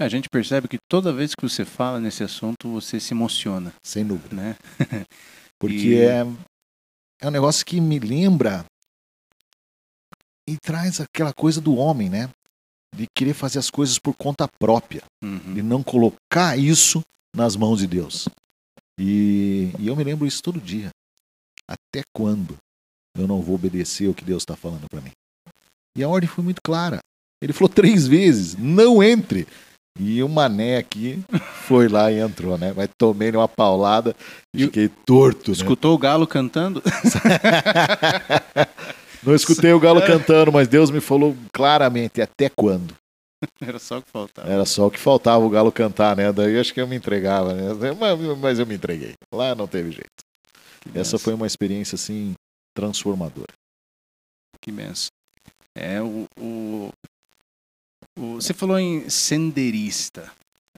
A 0.01 0.09
gente 0.09 0.29
percebe 0.31 0.67
que 0.67 0.79
toda 0.91 1.13
vez 1.13 1.35
que 1.35 1.47
você 1.47 1.65
fala 1.65 2.01
nesse 2.01 2.23
assunto, 2.23 2.69
você 2.71 2.99
se 2.99 3.13
emociona, 3.13 3.73
Sem 3.85 4.05
dúvida. 4.07 4.35
né? 4.35 4.57
Porque 5.61 5.75
E- 5.75 5.99
é, 5.99 6.21
é 7.21 7.29
um 7.29 7.31
negócio 7.31 7.65
que 7.67 7.81
me 7.81 7.99
lembra 7.99 8.65
e 10.49 10.57
traz 10.57 11.01
aquela 11.01 11.33
coisa 11.35 11.61
do 11.61 11.75
homem, 11.77 12.09
né? 12.09 12.31
De 12.97 13.07
querer 13.17 13.35
fazer 13.35 13.59
as 13.59 13.71
coisas 13.71 13.99
por 13.99 14.15
conta 14.17 14.49
própria, 14.59 15.03
Uhum. 15.23 15.55
de 15.55 15.63
não 15.63 15.83
colocar 15.83 16.59
isso 16.59 17.03
nas 17.37 17.55
mãos 17.55 17.79
de 17.81 17.87
Deus. 17.87 18.27
E, 18.99 19.71
e 19.79 19.87
eu 19.87 19.95
me 19.95 20.03
lembro 20.03 20.27
isso 20.27 20.43
todo 20.43 20.61
dia. 20.61 20.89
Até 21.69 22.03
quando 22.15 22.57
eu 23.17 23.29
não 23.29 23.41
vou 23.43 23.55
obedecer 23.55 24.09
o 24.09 24.15
que 24.15 24.25
Deus 24.25 24.43
está 24.43 24.57
falando 24.57 24.87
para 24.91 25.01
mim? 25.01 25.13
E 25.97 26.03
a 26.03 26.09
ordem 26.09 26.29
foi 26.29 26.43
muito 26.43 26.61
clara. 26.65 26.99
Ele 27.43 27.53
falou 27.53 27.69
três 27.69 28.07
vezes: 28.07 28.55
não 28.57 29.03
entre. 29.03 29.47
E 29.99 30.23
o 30.23 30.29
mané 30.29 30.77
aqui 30.79 31.23
foi 31.67 31.89
lá 31.89 32.11
e 32.11 32.19
entrou, 32.21 32.57
né? 32.57 32.73
Mas 32.75 32.89
tomei 32.97 33.31
uma 33.31 33.49
paulada 33.49 34.15
e 34.55 34.65
fiquei 34.65 34.89
torto. 34.89 35.51
Né? 35.51 35.57
Escutou 35.57 35.95
o 35.95 35.99
galo 35.99 36.27
cantando? 36.27 36.83
Não 39.23 39.35
escutei 39.35 39.73
o 39.73 39.81
galo 39.81 40.01
cantando, 40.01 40.51
mas 40.51 40.67
Deus 40.67 40.91
me 40.91 41.01
falou 41.01 41.37
claramente 41.53 42.23
até 42.23 42.49
quando. 42.49 42.95
Era 43.61 43.79
só 43.79 43.99
o 43.99 44.03
que 44.03 44.11
faltava. 44.11 44.49
Era 44.49 44.65
só 44.65 44.87
o 44.87 44.91
que 44.91 44.99
faltava 44.99 45.45
o 45.45 45.51
galo 45.51 45.71
cantar, 45.73 46.17
né? 46.17 46.33
Daí 46.33 46.59
acho 46.59 46.73
que 46.73 46.81
eu 46.81 46.87
me 46.87 46.97
entregava, 46.97 47.53
né? 47.55 47.93
Mas, 48.39 48.59
eu 48.59 48.67
me 48.67 48.75
entreguei. 48.75 49.13
Lá 49.33 49.55
não 49.55 49.67
teve 49.67 49.91
jeito. 49.91 50.09
Que 50.81 50.89
Essa 50.91 51.13
benção, 51.13 51.19
foi 51.19 51.35
uma 51.35 51.47
experiência 51.47 51.97
assim 51.97 52.35
transformadora. 52.75 53.53
Que 54.63 54.71
benção. 54.73 55.09
É, 55.75 56.01
o, 56.03 56.27
O- 56.39 56.91
Você 58.19 58.53
falou 58.53 58.79
em 58.79 59.09
senderista. 59.09 60.31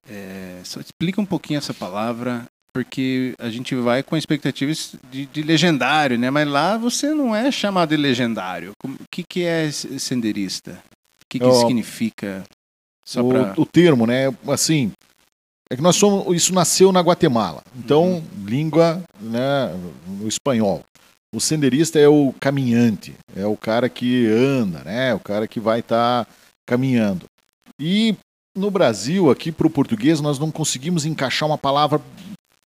É, 0.08 0.60
só 0.64 0.80
explica 0.80 1.20
um 1.20 1.26
pouquinho 1.26 1.58
essa 1.58 1.72
palavra, 1.72 2.46
porque 2.72 3.34
a 3.38 3.50
gente 3.50 3.74
vai 3.74 4.02
com 4.02 4.16
expectativas 4.16 4.94
de, 5.10 5.26
de 5.26 5.42
legendário, 5.42 6.18
né? 6.18 6.30
Mas 6.30 6.48
lá 6.48 6.76
você 6.76 7.14
não 7.14 7.34
é 7.34 7.50
chamado 7.50 7.90
de 7.90 7.96
legendário. 7.96 8.72
O 8.84 9.04
que, 9.10 9.22
que 9.22 9.44
é 9.44 9.70
senderista? 9.70 10.82
O 11.22 11.26
que, 11.28 11.38
que 11.38 11.44
Ó, 11.44 11.52
significa? 11.52 12.44
Só 13.04 13.20
o, 13.22 13.28
pra... 13.28 13.54
o 13.56 13.66
termo, 13.66 14.06
né? 14.06 14.34
Assim, 14.48 14.92
é 15.70 15.76
que 15.76 15.82
nós 15.82 15.96
somos. 15.96 16.34
Isso 16.36 16.52
nasceu 16.52 16.92
na 16.92 17.00
Guatemala. 17.00 17.62
Então, 17.76 18.22
língua, 18.44 19.02
né? 19.20 19.74
No 20.06 20.28
espanhol. 20.28 20.84
O 21.34 21.40
senderista 21.40 21.98
é 21.98 22.06
o 22.06 22.34
caminhante, 22.38 23.14
é 23.34 23.46
o 23.46 23.56
cara 23.56 23.88
que 23.88 24.26
anda, 24.26 24.84
né? 24.84 25.14
O 25.14 25.18
cara 25.18 25.48
que 25.48 25.58
vai 25.58 25.80
estar 25.80 26.28
caminhando. 26.72 27.26
E 27.78 28.16
no 28.56 28.70
Brasil, 28.70 29.30
aqui 29.30 29.52
para 29.52 29.66
o 29.66 29.70
português, 29.70 30.20
nós 30.20 30.38
não 30.38 30.50
conseguimos 30.50 31.04
encaixar 31.04 31.46
uma 31.46 31.58
palavra 31.58 32.00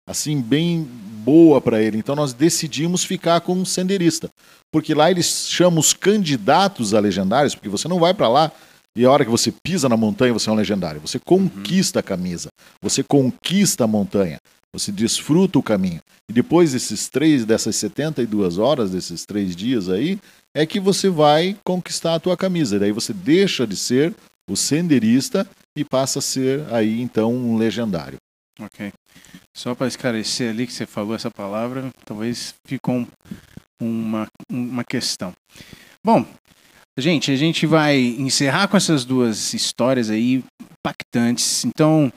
assim 0.07 0.41
bem 0.41 0.83
boa 0.83 1.59
para 1.59 1.81
ele. 1.81 1.97
Então 1.97 2.15
nós 2.15 2.31
decidimos 2.31 3.03
ficar 3.03 3.41
com 3.41 3.53
um 3.53 3.65
senderista, 3.65 4.29
porque 4.71 4.93
lá 4.93 5.11
eles 5.11 5.47
chamam 5.49 5.79
os 5.79 5.91
candidatos 5.91 6.93
a 6.93 6.99
legendários, 6.99 7.53
porque 7.53 7.67
você 7.67 7.89
não 7.89 7.99
vai 7.99 8.13
para 8.13 8.29
lá 8.29 8.51
e 8.95 9.05
a 9.05 9.11
hora 9.11 9.25
que 9.25 9.31
você 9.31 9.53
pisa 9.63 9.89
na 9.89 9.97
montanha 9.97 10.33
você 10.33 10.49
é 10.49 10.53
um 10.53 10.55
legendário. 10.55 11.01
Você 11.01 11.19
conquista 11.19 11.99
a 11.99 12.03
camisa, 12.03 12.47
você 12.81 13.03
conquista 13.03 13.83
a 13.83 13.87
montanha, 13.87 14.39
você 14.73 14.91
desfruta 14.91 15.57
o 15.59 15.63
caminho. 15.63 15.99
E 16.29 16.33
depois 16.33 16.73
desses 16.73 17.09
três, 17.09 17.45
dessas 17.45 17.75
72 17.75 18.57
horas, 18.57 18.91
desses 18.91 19.25
três 19.25 19.55
dias 19.55 19.89
aí, 19.89 20.19
é 20.55 20.65
que 20.65 20.79
você 20.79 21.09
vai 21.09 21.57
conquistar 21.65 22.15
a 22.15 22.19
tua 22.19 22.37
camisa. 22.37 22.79
Daí 22.79 22.91
você 22.91 23.13
deixa 23.13 23.65
de 23.65 23.75
ser 23.75 24.13
o 24.49 24.55
senderista 24.55 25.47
e 25.77 25.83
passa 25.83 26.19
a 26.19 26.21
ser 26.21 26.63
aí 26.73 27.01
então 27.01 27.33
um 27.33 27.57
legendário. 27.57 28.17
Ok. 28.59 28.91
Só 29.55 29.73
para 29.73 29.87
esclarecer 29.87 30.49
ali 30.51 30.67
que 30.67 30.73
você 30.73 30.85
falou 30.85 31.15
essa 31.15 31.31
palavra, 31.31 31.89
talvez 32.05 32.53
ficou 32.65 32.95
um- 32.95 33.07
uma, 33.81 34.27
uma 34.51 34.83
questão. 34.83 35.33
Bom, 36.03 36.25
gente, 36.97 37.31
a 37.31 37.35
gente 37.35 37.65
vai 37.65 37.97
encerrar 37.97 38.67
com 38.67 38.75
essas 38.77 39.05
duas 39.05 39.53
histórias 39.53 40.09
aí 40.09 40.43
impactantes. 40.79 41.63
Então, 41.65 42.11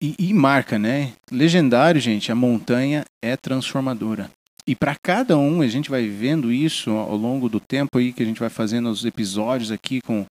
e, 0.00 0.14
e 0.18 0.34
marca, 0.34 0.78
né? 0.78 1.12
Legendário, 1.30 2.00
gente, 2.00 2.30
a 2.30 2.34
montanha 2.34 3.04
é 3.22 3.36
transformadora. 3.36 4.30
E 4.66 4.76
para 4.76 4.96
cada 5.02 5.36
um, 5.36 5.60
a 5.60 5.66
gente 5.66 5.90
vai 5.90 6.08
vendo 6.08 6.52
isso 6.52 6.90
ao 6.90 7.16
longo 7.16 7.48
do 7.48 7.58
tempo 7.58 7.98
aí 7.98 8.12
que 8.12 8.22
a 8.22 8.26
gente 8.26 8.38
vai 8.38 8.48
fazendo 8.48 8.88
os 8.88 9.04
episódios 9.04 9.72
aqui 9.72 10.00
com, 10.00 10.24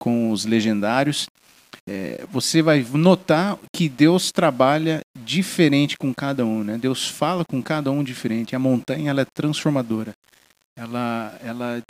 com 0.00 0.30
os 0.30 0.46
legendários. 0.46 1.26
É, 1.88 2.24
você 2.30 2.62
vai 2.62 2.84
notar 2.94 3.58
que 3.74 3.88
Deus 3.88 4.32
trabalha 4.32 5.00
diferente 5.24 5.96
com 5.98 6.12
cada 6.12 6.44
um, 6.44 6.64
né? 6.64 6.78
Deus 6.78 7.06
fala 7.06 7.44
com 7.44 7.62
cada 7.62 7.90
um 7.90 8.02
diferente. 8.02 8.56
A 8.56 8.58
montanha 8.58 9.10
ela 9.10 9.20
é 9.20 9.26
transformadora. 9.26 10.12
Ela, 10.76 11.38
ela 11.42 11.82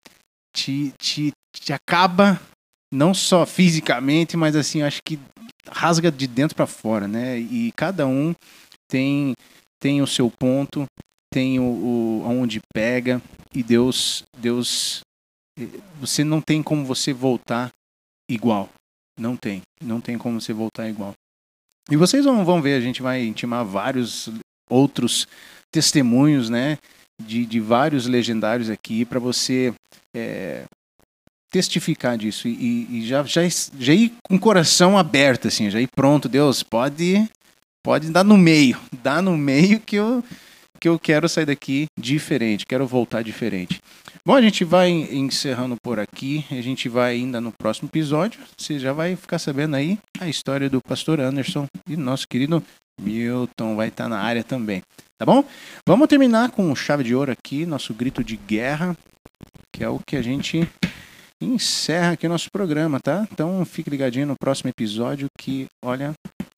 te, 0.54 0.92
te, 0.98 1.32
te 1.54 1.72
acaba 1.72 2.40
não 2.92 3.14
só 3.14 3.46
fisicamente, 3.46 4.36
mas 4.36 4.56
assim, 4.56 4.82
acho 4.82 5.00
que 5.04 5.18
rasga 5.68 6.10
de 6.10 6.26
dentro 6.26 6.56
para 6.56 6.66
fora, 6.66 7.06
né? 7.06 7.38
E 7.38 7.72
cada 7.72 8.06
um 8.06 8.34
tem 8.88 9.34
tem 9.80 10.00
o 10.00 10.06
seu 10.06 10.30
ponto, 10.30 10.86
tem 11.30 11.58
o, 11.58 11.62
o 11.62 12.22
aonde 12.24 12.60
pega 12.74 13.20
e 13.54 13.62
Deus 13.62 14.24
Deus 14.38 15.00
eh, 15.58 15.68
você 16.00 16.24
não 16.24 16.40
tem 16.40 16.62
como 16.62 16.84
você 16.84 17.12
voltar 17.12 17.72
igual. 18.30 18.68
Não 19.18 19.36
tem. 19.36 19.62
Não 19.82 20.00
tem 20.00 20.18
como 20.18 20.40
você 20.40 20.52
voltar 20.52 20.88
igual. 20.88 21.14
E 21.90 21.96
vocês 21.96 22.24
vão, 22.24 22.44
vão 22.44 22.60
ver, 22.60 22.74
a 22.74 22.80
gente 22.80 23.00
vai 23.00 23.24
intimar 23.24 23.64
vários 23.64 24.28
outros 24.68 25.26
testemunhos, 25.70 26.50
né? 26.50 26.78
De, 27.22 27.46
de 27.46 27.60
vários 27.60 28.06
legendários 28.06 28.68
aqui 28.68 29.04
para 29.04 29.18
você 29.18 29.72
é, 30.14 30.64
testificar 31.50 32.16
disso 32.16 32.48
e, 32.48 32.86
e 32.90 33.06
já, 33.06 33.22
já, 33.24 33.42
já 33.78 33.94
ir 33.94 34.12
com 34.28 34.36
o 34.36 34.40
coração 34.40 34.98
aberto, 34.98 35.48
assim, 35.48 35.70
já 35.70 35.80
ir 35.80 35.88
pronto, 35.94 36.28
Deus, 36.28 36.62
pode, 36.62 37.28
pode 37.84 38.10
dar 38.10 38.24
no 38.24 38.36
meio, 38.36 38.78
dá 39.02 39.22
no 39.22 39.36
meio 39.36 39.80
que 39.80 39.96
eu, 39.96 40.22
que 40.80 40.88
eu 40.88 40.98
quero 40.98 41.28
sair 41.28 41.46
daqui 41.46 41.86
diferente, 41.98 42.66
quero 42.66 42.86
voltar 42.86 43.22
diferente. 43.22 43.80
Bom, 44.26 44.34
a 44.34 44.42
gente 44.42 44.64
vai 44.64 44.90
encerrando 44.90 45.76
por 45.80 46.00
aqui. 46.00 46.44
A 46.50 46.60
gente 46.60 46.88
vai 46.88 47.12
ainda 47.12 47.40
no 47.40 47.52
próximo 47.52 47.88
episódio. 47.88 48.40
Você 48.58 48.76
já 48.76 48.92
vai 48.92 49.14
ficar 49.14 49.38
sabendo 49.38 49.76
aí 49.76 50.00
a 50.18 50.28
história 50.28 50.68
do 50.68 50.80
pastor 50.80 51.20
Anderson 51.20 51.68
e 51.88 51.96
nosso 51.96 52.26
querido 52.26 52.60
Milton 53.00 53.76
vai 53.76 53.86
estar 53.86 54.08
na 54.08 54.18
área 54.18 54.42
também. 54.42 54.82
Tá 55.16 55.24
bom? 55.24 55.44
Vamos 55.86 56.08
terminar 56.08 56.50
com 56.50 56.74
chave 56.74 57.04
de 57.04 57.14
ouro 57.14 57.30
aqui, 57.30 57.64
nosso 57.64 57.94
grito 57.94 58.24
de 58.24 58.36
guerra, 58.36 58.96
que 59.72 59.84
é 59.84 59.88
o 59.88 60.00
que 60.04 60.16
a 60.16 60.22
gente 60.22 60.68
Encerra 61.40 62.12
aqui 62.12 62.26
o 62.26 62.30
nosso 62.30 62.50
programa, 62.50 62.98
tá? 62.98 63.28
Então 63.30 63.62
fique 63.64 63.90
ligadinho 63.90 64.26
no 64.26 64.36
próximo 64.40 64.70
episódio 64.70 65.26
que, 65.38 65.66
olha, 65.84 66.14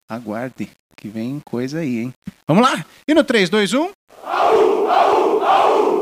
aguarde, 0.08 0.70
que 0.96 1.08
vem 1.08 1.40
coisa 1.44 1.80
aí, 1.80 1.98
hein? 1.98 2.12
Vamos 2.46 2.62
lá? 2.62 2.86
E 3.06 3.12
no 3.12 3.24
3, 3.24 3.50
2, 3.50 3.74
1. 3.74 3.90
Au, 4.22 4.90
au, 4.90 5.42
au! 5.42 6.00